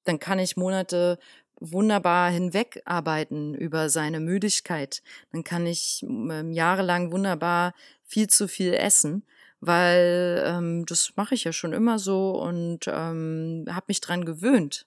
Dann 0.04 0.20
kann 0.20 0.38
ich 0.38 0.58
Monate 0.58 1.18
wunderbar 1.60 2.30
hinwegarbeiten 2.30 3.56
über 3.56 3.90
seine 3.90 4.20
Müdigkeit. 4.20 5.02
Dann 5.32 5.44
kann 5.44 5.66
ich 5.66 6.06
äh, 6.08 6.52
jahrelang 6.52 7.12
wunderbar 7.12 7.74
viel 8.04 8.28
zu 8.28 8.48
viel 8.48 8.74
essen, 8.74 9.24
weil 9.60 10.44
ähm, 10.46 10.86
das 10.86 11.14
mache 11.16 11.34
ich 11.34 11.46
ja 11.46 11.52
schon 11.52 11.74
immer 11.74 11.98
so 11.98 12.32
und 12.40 12.82
ähm, 12.88 13.66
habe 13.70 13.86
mich 13.88 14.02
dran 14.02 14.24
gewöhnt. 14.24 14.86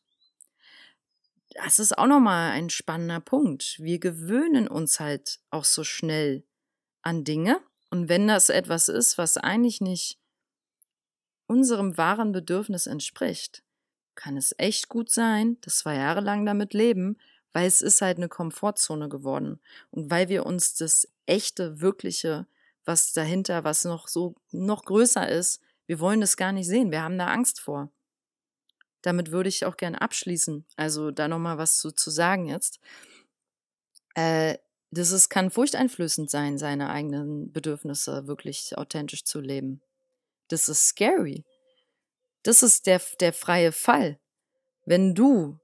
Das 1.55 1.81
ist 1.81 1.99
auch 1.99 2.07
nochmal 2.07 2.53
ein 2.53 2.71
spannender 2.71 3.21
Punkt. 3.21 3.81
Wir 3.81 3.99
gewöhnen 3.99 4.69
uns 4.69 5.01
halt 5.01 5.41
auch 5.51 5.65
so 5.65 5.83
schnell 5.83 6.45
an 7.03 7.25
Dinge 7.25 7.61
und 7.91 8.09
wenn 8.09 8.29
das 8.29 8.49
etwas 8.49 8.89
ist, 8.89 9.19
was 9.19 9.37
eigentlich 9.37 9.81
nicht 9.81 10.19
unserem 11.47 11.97
wahren 11.97 12.33
Bedürfnis 12.33 12.87
entspricht, 12.87 13.63
kann 14.15 14.37
es 14.37 14.55
echt 14.59 14.89
gut 14.89 15.11
sein, 15.11 15.59
dass 15.61 15.85
wir 15.85 15.95
jahrelang 15.95 16.45
damit 16.45 16.75
leben, 16.75 17.19
weil 17.53 17.67
es 17.67 17.83
ist 17.83 18.03
halt 18.03 18.17
eine 18.17 18.29
Komfortzone 18.29 19.09
geworden 19.09 19.61
und 19.91 20.11
weil 20.11 20.29
wir 20.29 20.45
uns 20.47 20.75
das 20.75 21.09
echte, 21.27 21.81
wirkliche, 21.81 22.47
was 22.85 23.13
dahinter, 23.13 23.65
was 23.65 23.85
noch 23.85 24.09
so 24.09 24.35
noch 24.51 24.85
größer 24.85 25.29
ist, 25.29 25.61
wir 25.87 26.01
wollen 26.01 26.21
das 26.21 26.37
gar 26.37 26.53
nicht 26.53 26.67
sehen. 26.67 26.91
Wir 26.91 27.03
haben 27.03 27.19
da 27.19 27.29
Angst 27.29 27.61
vor. 27.61 27.91
Damit 29.03 29.31
würde 29.31 29.49
ich 29.49 29.65
auch 29.65 29.77
gerne 29.77 30.01
abschließen. 30.01 30.67
Also 30.77 31.13
da 31.13 31.29
nochmal 31.29 31.59
was 31.59 31.79
zu, 31.79 31.93
zu 31.93 32.11
sagen 32.11 32.47
jetzt. 32.47 32.81
Äh, 34.15 34.59
das 34.97 35.11
ist, 35.11 35.29
kann 35.29 35.51
furchteinflößend 35.51 36.31
sein, 36.31 36.59
seine 36.59 36.91
eigenen 36.91 37.53
Bedürfnisse 37.53 38.27
wirklich 38.27 38.77
authentisch 38.79 39.25
zu 39.25 39.41
leben. 39.41 39.83
Das 40.49 40.69
ist 40.69 40.87
scary. 40.87 41.45
Das 42.43 42.63
ist 42.63 42.87
der, 42.87 43.01
der 43.21 43.33
freie 43.33 43.73
Fall. 43.73 44.19
Wenn 44.85 45.15
du 45.15 45.59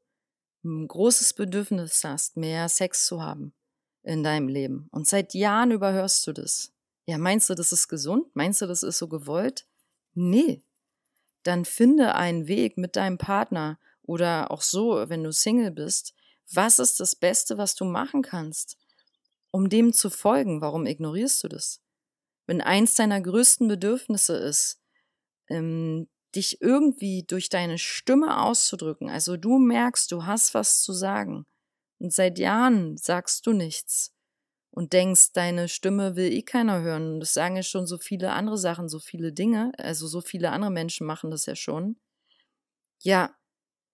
ein 0.65 0.87
großes 0.87 1.35
Bedürfnis 1.35 2.03
hast, 2.05 2.37
mehr 2.37 2.69
Sex 2.69 3.07
zu 3.07 3.23
haben 3.23 3.55
in 4.03 4.23
deinem 4.23 4.49
Leben 4.49 4.89
und 4.91 5.07
seit 5.07 5.35
Jahren 5.35 5.71
überhörst 5.71 6.27
du 6.27 6.33
das. 6.33 6.73
Ja, 7.07 7.19
meinst 7.19 7.49
du, 7.49 7.55
das 7.55 7.73
ist 7.73 7.89
gesund? 7.89 8.27
Meinst 8.35 8.61
du, 8.61 8.67
das 8.67 8.83
ist 8.83 8.99
so 8.99 9.09
gewollt? 9.09 9.67
Nee. 10.15 10.63
Dann 11.43 11.65
finde 11.65 12.15
einen 12.15 12.47
Weg 12.47 12.77
mit 12.79 12.97
deinem 12.97 13.19
Partner 13.19 13.79
oder 14.03 14.51
auch 14.51 14.63
so, 14.63 15.09
wenn 15.09 15.25
du 15.25 15.33
Single 15.33 15.71
bist. 15.71 16.15
Was 16.53 16.79
ist 16.79 17.01
das 17.01 17.17
Beste, 17.17 17.59
was 17.59 17.75
du 17.75 17.85
machen 17.85 18.23
kannst? 18.23 18.77
Um 19.53 19.71
dem 19.71 19.95
zu 19.95 20.11
folgen, 20.11 20.63
warum 20.63 20.87
ignorierst 20.87 21.45
du 21.45 21.49
das? 21.49 21.83
Wenn 22.47 22.61
eins 22.61 22.95
deiner 22.97 23.21
größten 23.21 23.69
Bedürfnisse 23.69 24.37
ist, 24.37 24.81
ähm, 25.49 26.09
dich 26.35 26.61
irgendwie 26.63 27.25
durch 27.25 27.49
deine 27.51 27.79
Stimme 27.79 28.41
auszudrücken, 28.43 29.11
also 29.11 29.37
du 29.37 29.59
merkst, 29.59 30.11
du 30.13 30.27
hast 30.27 30.55
was 30.55 30.83
zu 30.83 30.93
sagen 30.93 31.47
und 32.01 32.13
seit 32.13 32.39
Jahren 32.39 32.97
sagst 32.99 33.47
du 33.47 33.53
nichts 33.53 34.13
und 34.73 34.93
denkst, 34.95 35.33
deine 35.35 35.69
Stimme 35.69 36.17
will 36.17 36.33
eh 36.33 36.43
keiner 36.43 36.83
hören 36.83 37.15
und 37.15 37.21
das 37.21 37.35
sagen 37.35 37.57
ja 37.57 37.63
schon 37.65 37.87
so 37.87 37.99
viele 37.99 38.33
andere 38.33 38.59
Sachen, 38.59 38.89
so 38.89 39.01
viele 39.01 39.33
Dinge, 39.33 39.73
also 39.79 40.07
so 40.09 40.21
viele 40.23 40.51
andere 40.53 40.73
Menschen 40.73 41.07
machen 41.07 41.31
das 41.31 41.47
ja 41.47 41.57
schon. 41.57 41.97
Ja, 43.05 43.35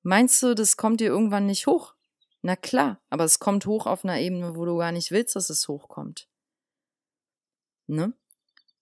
meinst 0.04 0.42
du, 0.42 0.54
das 0.54 0.76
kommt 0.78 1.00
dir 1.00 1.08
irgendwann 1.08 1.46
nicht 1.46 1.66
hoch? 1.68 1.94
Na 2.42 2.56
klar, 2.56 3.00
aber 3.10 3.24
es 3.24 3.38
kommt 3.38 3.66
hoch 3.66 3.86
auf 3.86 4.04
einer 4.04 4.18
Ebene, 4.18 4.56
wo 4.56 4.64
du 4.64 4.76
gar 4.76 4.92
nicht 4.92 5.10
willst, 5.10 5.36
dass 5.36 5.50
es 5.50 5.66
hochkommt. 5.68 6.28
Ne? 7.86 8.12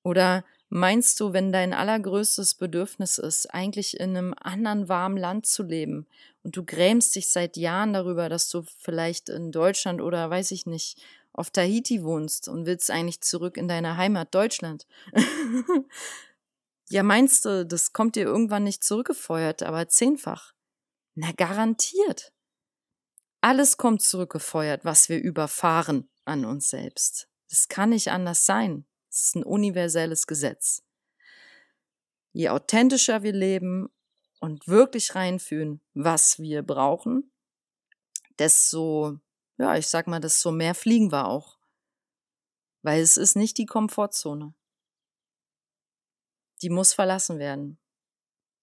Oder 0.02 0.44
Meinst 0.68 1.20
du, 1.20 1.32
wenn 1.32 1.52
dein 1.52 1.72
allergrößtes 1.72 2.54
Bedürfnis 2.54 3.18
ist, 3.18 3.46
eigentlich 3.54 4.00
in 4.00 4.16
einem 4.16 4.34
anderen 4.36 4.88
warmen 4.88 5.16
Land 5.16 5.46
zu 5.46 5.62
leben 5.62 6.08
und 6.42 6.56
du 6.56 6.64
grämst 6.64 7.14
dich 7.14 7.28
seit 7.28 7.56
Jahren 7.56 7.92
darüber, 7.92 8.28
dass 8.28 8.48
du 8.48 8.64
vielleicht 8.78 9.28
in 9.28 9.52
Deutschland 9.52 10.00
oder 10.00 10.28
weiß 10.28 10.50
ich 10.50 10.66
nicht, 10.66 11.00
auf 11.32 11.50
Tahiti 11.50 12.02
wohnst 12.02 12.48
und 12.48 12.66
willst 12.66 12.90
eigentlich 12.90 13.20
zurück 13.20 13.56
in 13.56 13.68
deine 13.68 13.96
Heimat 13.96 14.34
Deutschland? 14.34 14.88
ja, 16.88 17.04
meinst 17.04 17.44
du, 17.44 17.64
das 17.64 17.92
kommt 17.92 18.16
dir 18.16 18.24
irgendwann 18.24 18.64
nicht 18.64 18.82
zurückgefeuert, 18.82 19.62
aber 19.62 19.86
zehnfach? 19.86 20.52
Na, 21.14 21.30
garantiert. 21.36 22.32
Alles 23.46 23.76
kommt 23.76 24.02
zurückgefeuert, 24.02 24.84
was 24.84 25.08
wir 25.08 25.22
überfahren 25.22 26.10
an 26.24 26.44
uns 26.44 26.68
selbst. 26.68 27.28
Das 27.48 27.68
kann 27.68 27.90
nicht 27.90 28.10
anders 28.10 28.44
sein. 28.44 28.88
Es 29.08 29.22
ist 29.22 29.36
ein 29.36 29.44
universelles 29.44 30.26
Gesetz. 30.26 30.82
Je 32.32 32.48
authentischer 32.48 33.22
wir 33.22 33.30
leben 33.30 33.88
und 34.40 34.66
wirklich 34.66 35.14
reinfühlen, 35.14 35.80
was 35.94 36.40
wir 36.40 36.64
brauchen, 36.64 37.30
desto, 38.40 39.20
ja, 39.58 39.76
ich 39.76 39.86
sag 39.86 40.08
mal, 40.08 40.18
desto 40.18 40.50
mehr 40.50 40.74
fliegen 40.74 41.12
wir 41.12 41.28
auch. 41.28 41.60
Weil 42.82 43.00
es 43.00 43.16
ist 43.16 43.36
nicht 43.36 43.58
die 43.58 43.66
Komfortzone. 43.66 44.54
Die 46.62 46.70
muss 46.70 46.94
verlassen 46.94 47.38
werden. 47.38 47.78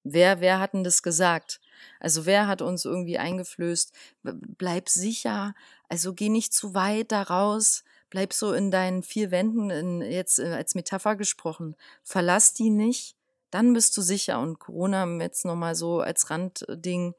Wer, 0.04 0.42
wer 0.42 0.60
hat 0.60 0.74
denn 0.74 0.84
das 0.84 1.02
gesagt? 1.04 1.62
Also 2.00 2.26
wer 2.26 2.48
hat 2.48 2.62
uns 2.62 2.86
irgendwie 2.86 3.18
eingeflößt, 3.18 3.94
bleib 4.24 4.90
sicher, 4.90 5.56
also 5.90 6.14
geh 6.14 6.30
nicht 6.30 6.54
zu 6.54 6.74
weit 6.74 7.12
da 7.12 7.22
raus, 7.24 7.84
bleib 8.10 8.34
so 8.34 8.54
in 8.54 8.72
deinen 8.72 9.04
vier 9.04 9.32
Wänden, 9.32 9.70
in, 9.70 10.02
jetzt 10.02 10.40
äh, 10.40 10.54
als 10.54 10.76
Metapher 10.76 11.16
gesprochen, 11.16 11.76
verlass 12.04 12.54
die 12.54 12.70
nicht, 12.70 13.16
dann 13.50 13.74
bist 13.74 13.96
du 13.98 14.02
sicher. 14.02 14.40
Und 14.40 14.60
Corona 14.60 15.06
jetzt 15.20 15.46
nochmal 15.46 15.76
so 15.76 16.00
als 16.00 16.30
Randding 16.30 17.14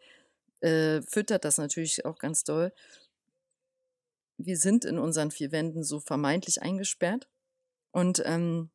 äh, 0.60 1.02
füttert 1.02 1.44
das 1.44 1.58
natürlich 1.58 2.04
auch 2.04 2.18
ganz 2.18 2.42
doll. 2.42 2.72
Wir 4.36 4.56
sind 4.56 4.84
in 4.84 4.98
unseren 4.98 5.30
vier 5.30 5.52
Wänden 5.52 5.84
so 5.84 6.00
vermeintlich 6.00 6.62
eingesperrt. 6.62 7.28
Und 7.92 8.20
ähm, 8.24 8.70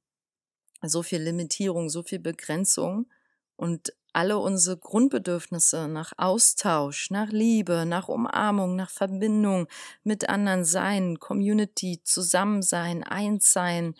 so 0.81 1.03
viel 1.03 1.21
Limitierung, 1.21 1.89
so 1.89 2.03
viel 2.03 2.19
Begrenzung. 2.19 3.09
Und 3.57 3.93
alle 4.13 4.37
unsere 4.39 4.77
Grundbedürfnisse 4.77 5.87
nach 5.87 6.13
Austausch, 6.17 7.09
nach 7.11 7.29
Liebe, 7.29 7.85
nach 7.85 8.07
Umarmung, 8.07 8.75
nach 8.75 8.89
Verbindung 8.89 9.67
mit 10.03 10.29
anderen 10.29 10.65
sein, 10.65 11.19
Community, 11.19 12.01
Zusammensein, 12.03 13.03
Einssein, 13.03 13.95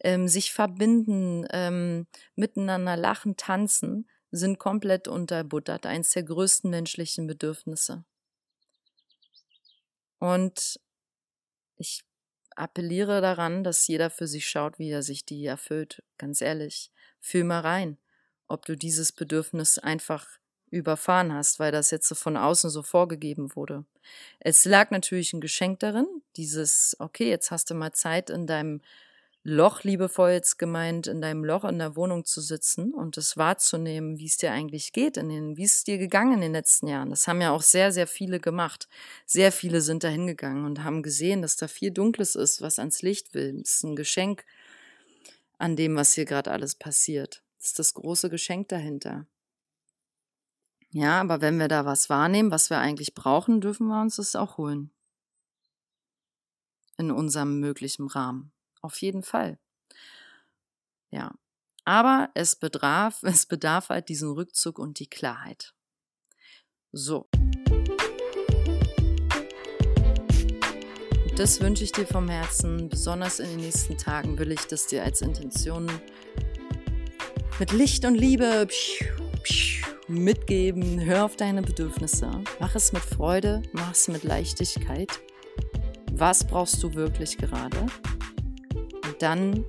ähm, 0.00 0.28
sich 0.28 0.52
verbinden, 0.52 1.46
ähm, 1.50 2.06
miteinander 2.34 2.96
lachen, 2.96 3.36
tanzen, 3.36 4.08
sind 4.30 4.58
komplett 4.58 5.08
unterbuttert, 5.08 5.86
eins 5.86 6.10
der 6.10 6.24
größten 6.24 6.70
menschlichen 6.70 7.26
Bedürfnisse. 7.26 8.04
Und 10.18 10.80
ich 11.76 12.04
appelliere 12.54 13.20
daran, 13.20 13.64
dass 13.64 13.86
jeder 13.86 14.10
für 14.10 14.26
sich 14.26 14.48
schaut, 14.48 14.78
wie 14.78 14.90
er 14.90 15.02
sich 15.02 15.24
die 15.24 15.44
erfüllt. 15.44 16.02
Ganz 16.18 16.40
ehrlich, 16.40 16.90
fühl 17.20 17.44
mal 17.44 17.60
rein 17.60 17.98
ob 18.48 18.64
du 18.66 18.76
dieses 18.76 19.12
Bedürfnis 19.12 19.78
einfach 19.78 20.26
überfahren 20.70 21.32
hast, 21.32 21.58
weil 21.58 21.72
das 21.72 21.90
jetzt 21.90 22.08
so 22.08 22.14
von 22.14 22.36
außen 22.36 22.70
so 22.70 22.82
vorgegeben 22.82 23.54
wurde. 23.54 23.84
Es 24.40 24.64
lag 24.64 24.90
natürlich 24.90 25.32
ein 25.32 25.40
Geschenk 25.40 25.80
darin, 25.80 26.06
dieses, 26.36 26.96
okay, 26.98 27.28
jetzt 27.28 27.50
hast 27.50 27.70
du 27.70 27.74
mal 27.74 27.92
Zeit 27.92 28.30
in 28.30 28.46
deinem 28.46 28.80
Loch, 29.48 29.84
liebevoll 29.84 30.30
jetzt 30.30 30.58
gemeint, 30.58 31.06
in 31.06 31.20
deinem 31.20 31.44
Loch 31.44 31.62
in 31.62 31.78
der 31.78 31.94
Wohnung 31.94 32.24
zu 32.24 32.40
sitzen 32.40 32.92
und 32.92 33.16
es 33.16 33.36
wahrzunehmen, 33.36 34.18
wie 34.18 34.26
es 34.26 34.36
dir 34.36 34.50
eigentlich 34.50 34.92
geht, 34.92 35.16
in 35.16 35.28
den, 35.28 35.56
wie 35.56 35.62
es 35.62 35.84
dir 35.84 35.98
gegangen 35.98 36.34
in 36.34 36.40
den 36.40 36.52
letzten 36.52 36.88
Jahren. 36.88 37.10
Das 37.10 37.28
haben 37.28 37.40
ja 37.40 37.52
auch 37.52 37.62
sehr, 37.62 37.92
sehr 37.92 38.08
viele 38.08 38.40
gemacht. 38.40 38.88
Sehr 39.24 39.52
viele 39.52 39.82
sind 39.82 40.02
da 40.02 40.08
hingegangen 40.08 40.64
und 40.64 40.82
haben 40.82 41.04
gesehen, 41.04 41.42
dass 41.42 41.54
da 41.54 41.68
viel 41.68 41.92
Dunkles 41.92 42.34
ist, 42.34 42.60
was 42.60 42.80
ans 42.80 43.02
Licht 43.02 43.34
will. 43.34 43.60
Es 43.62 43.76
ist 43.76 43.84
ein 43.84 43.94
Geschenk 43.94 44.44
an 45.58 45.76
dem, 45.76 45.94
was 45.94 46.14
hier 46.14 46.24
gerade 46.24 46.50
alles 46.50 46.74
passiert 46.74 47.44
ist 47.60 47.78
das 47.78 47.94
große 47.94 48.30
Geschenk 48.30 48.68
dahinter. 48.68 49.26
Ja, 50.90 51.20
aber 51.20 51.40
wenn 51.40 51.58
wir 51.58 51.68
da 51.68 51.84
was 51.84 52.08
wahrnehmen, 52.08 52.50
was 52.50 52.70
wir 52.70 52.78
eigentlich 52.78 53.14
brauchen, 53.14 53.60
dürfen 53.60 53.88
wir 53.88 54.00
uns 54.00 54.16
das 54.16 54.36
auch 54.36 54.56
holen. 54.56 54.90
In 56.96 57.10
unserem 57.10 57.60
möglichen 57.60 58.06
Rahmen. 58.06 58.52
Auf 58.80 59.02
jeden 59.02 59.22
Fall. 59.22 59.58
Ja. 61.10 61.34
Aber 61.84 62.30
es 62.34 62.56
bedarf, 62.56 63.22
es 63.22 63.46
bedarf 63.46 63.90
halt 63.90 64.08
diesen 64.08 64.32
Rückzug 64.32 64.78
und 64.78 64.98
die 64.98 65.08
Klarheit. 65.08 65.74
So. 66.92 67.28
Das 71.36 71.60
wünsche 71.60 71.84
ich 71.84 71.92
dir 71.92 72.06
vom 72.06 72.28
Herzen. 72.30 72.88
Besonders 72.88 73.40
in 73.40 73.50
den 73.50 73.60
nächsten 73.60 73.98
Tagen 73.98 74.38
will 74.38 74.52
ich 74.52 74.66
das 74.66 74.86
dir 74.86 75.04
als 75.04 75.20
Intention 75.20 75.90
mit 77.58 77.72
Licht 77.72 78.04
und 78.04 78.14
Liebe 78.14 78.68
mitgeben. 80.08 81.00
Hör 81.00 81.24
auf 81.24 81.36
deine 81.36 81.62
Bedürfnisse. 81.62 82.30
Mach 82.60 82.74
es 82.74 82.92
mit 82.92 83.02
Freude, 83.02 83.62
mach 83.72 83.92
es 83.92 84.08
mit 84.08 84.24
Leichtigkeit. 84.24 85.20
Was 86.12 86.46
brauchst 86.46 86.82
du 86.82 86.94
wirklich 86.94 87.38
gerade? 87.38 87.78
Und 88.74 89.16
dann 89.20 89.64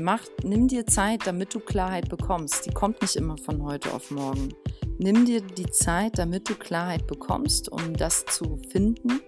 mach, 0.00 0.22
nimm 0.44 0.68
dir 0.68 0.86
Zeit, 0.86 1.26
damit 1.26 1.54
du 1.54 1.60
Klarheit 1.60 2.08
bekommst. 2.08 2.66
Die 2.66 2.70
kommt 2.70 3.02
nicht 3.02 3.16
immer 3.16 3.36
von 3.38 3.62
heute 3.62 3.92
auf 3.92 4.10
morgen. 4.10 4.50
Nimm 4.98 5.24
dir 5.24 5.40
die 5.40 5.70
Zeit, 5.70 6.18
damit 6.18 6.48
du 6.48 6.54
Klarheit 6.54 7.06
bekommst, 7.06 7.70
um 7.72 7.96
das 7.96 8.24
zu 8.26 8.60
finden. 8.70 9.20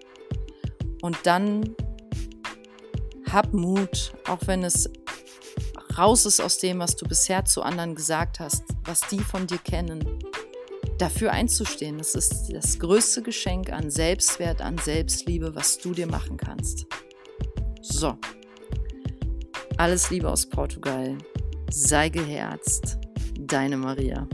Und 1.01 1.19
dann 1.25 1.75
hab 3.31 3.53
Mut, 3.53 4.13
auch 4.29 4.47
wenn 4.47 4.63
es 4.63 4.89
raus 5.99 6.27
ist 6.27 6.41
aus 6.41 6.59
dem, 6.59 6.79
was 6.79 6.97
du 6.97 7.07
bisher 7.07 7.45
zu 7.45 7.63
anderen 7.63 7.95
gesagt 7.95 8.41
hast, 8.41 8.65
was 8.85 9.01
die 9.03 9.21
von 9.21 9.47
dir 9.47 9.59
kennen. 9.59 10.19
Dafür 10.99 11.33
einzustehen, 11.33 11.99
das 11.99 12.15
ist 12.15 12.53
das 12.53 12.79
größte 12.79 13.23
Geschenk 13.23 13.73
an 13.73 13.91
Selbstwert, 13.91 14.61
an 14.61 14.79
Selbstliebe, 14.79 15.55
was 15.55 15.79
du 15.79 15.93
dir 15.93 16.07
machen 16.07 16.37
kannst. 16.37 16.87
So, 17.81 18.17
alles 19.79 20.11
Liebe 20.11 20.31
aus 20.31 20.47
Portugal. 20.47 21.19
Sei 21.71 22.09
geherzt, 22.09 22.99
deine 23.39 23.77
Maria. 23.77 24.29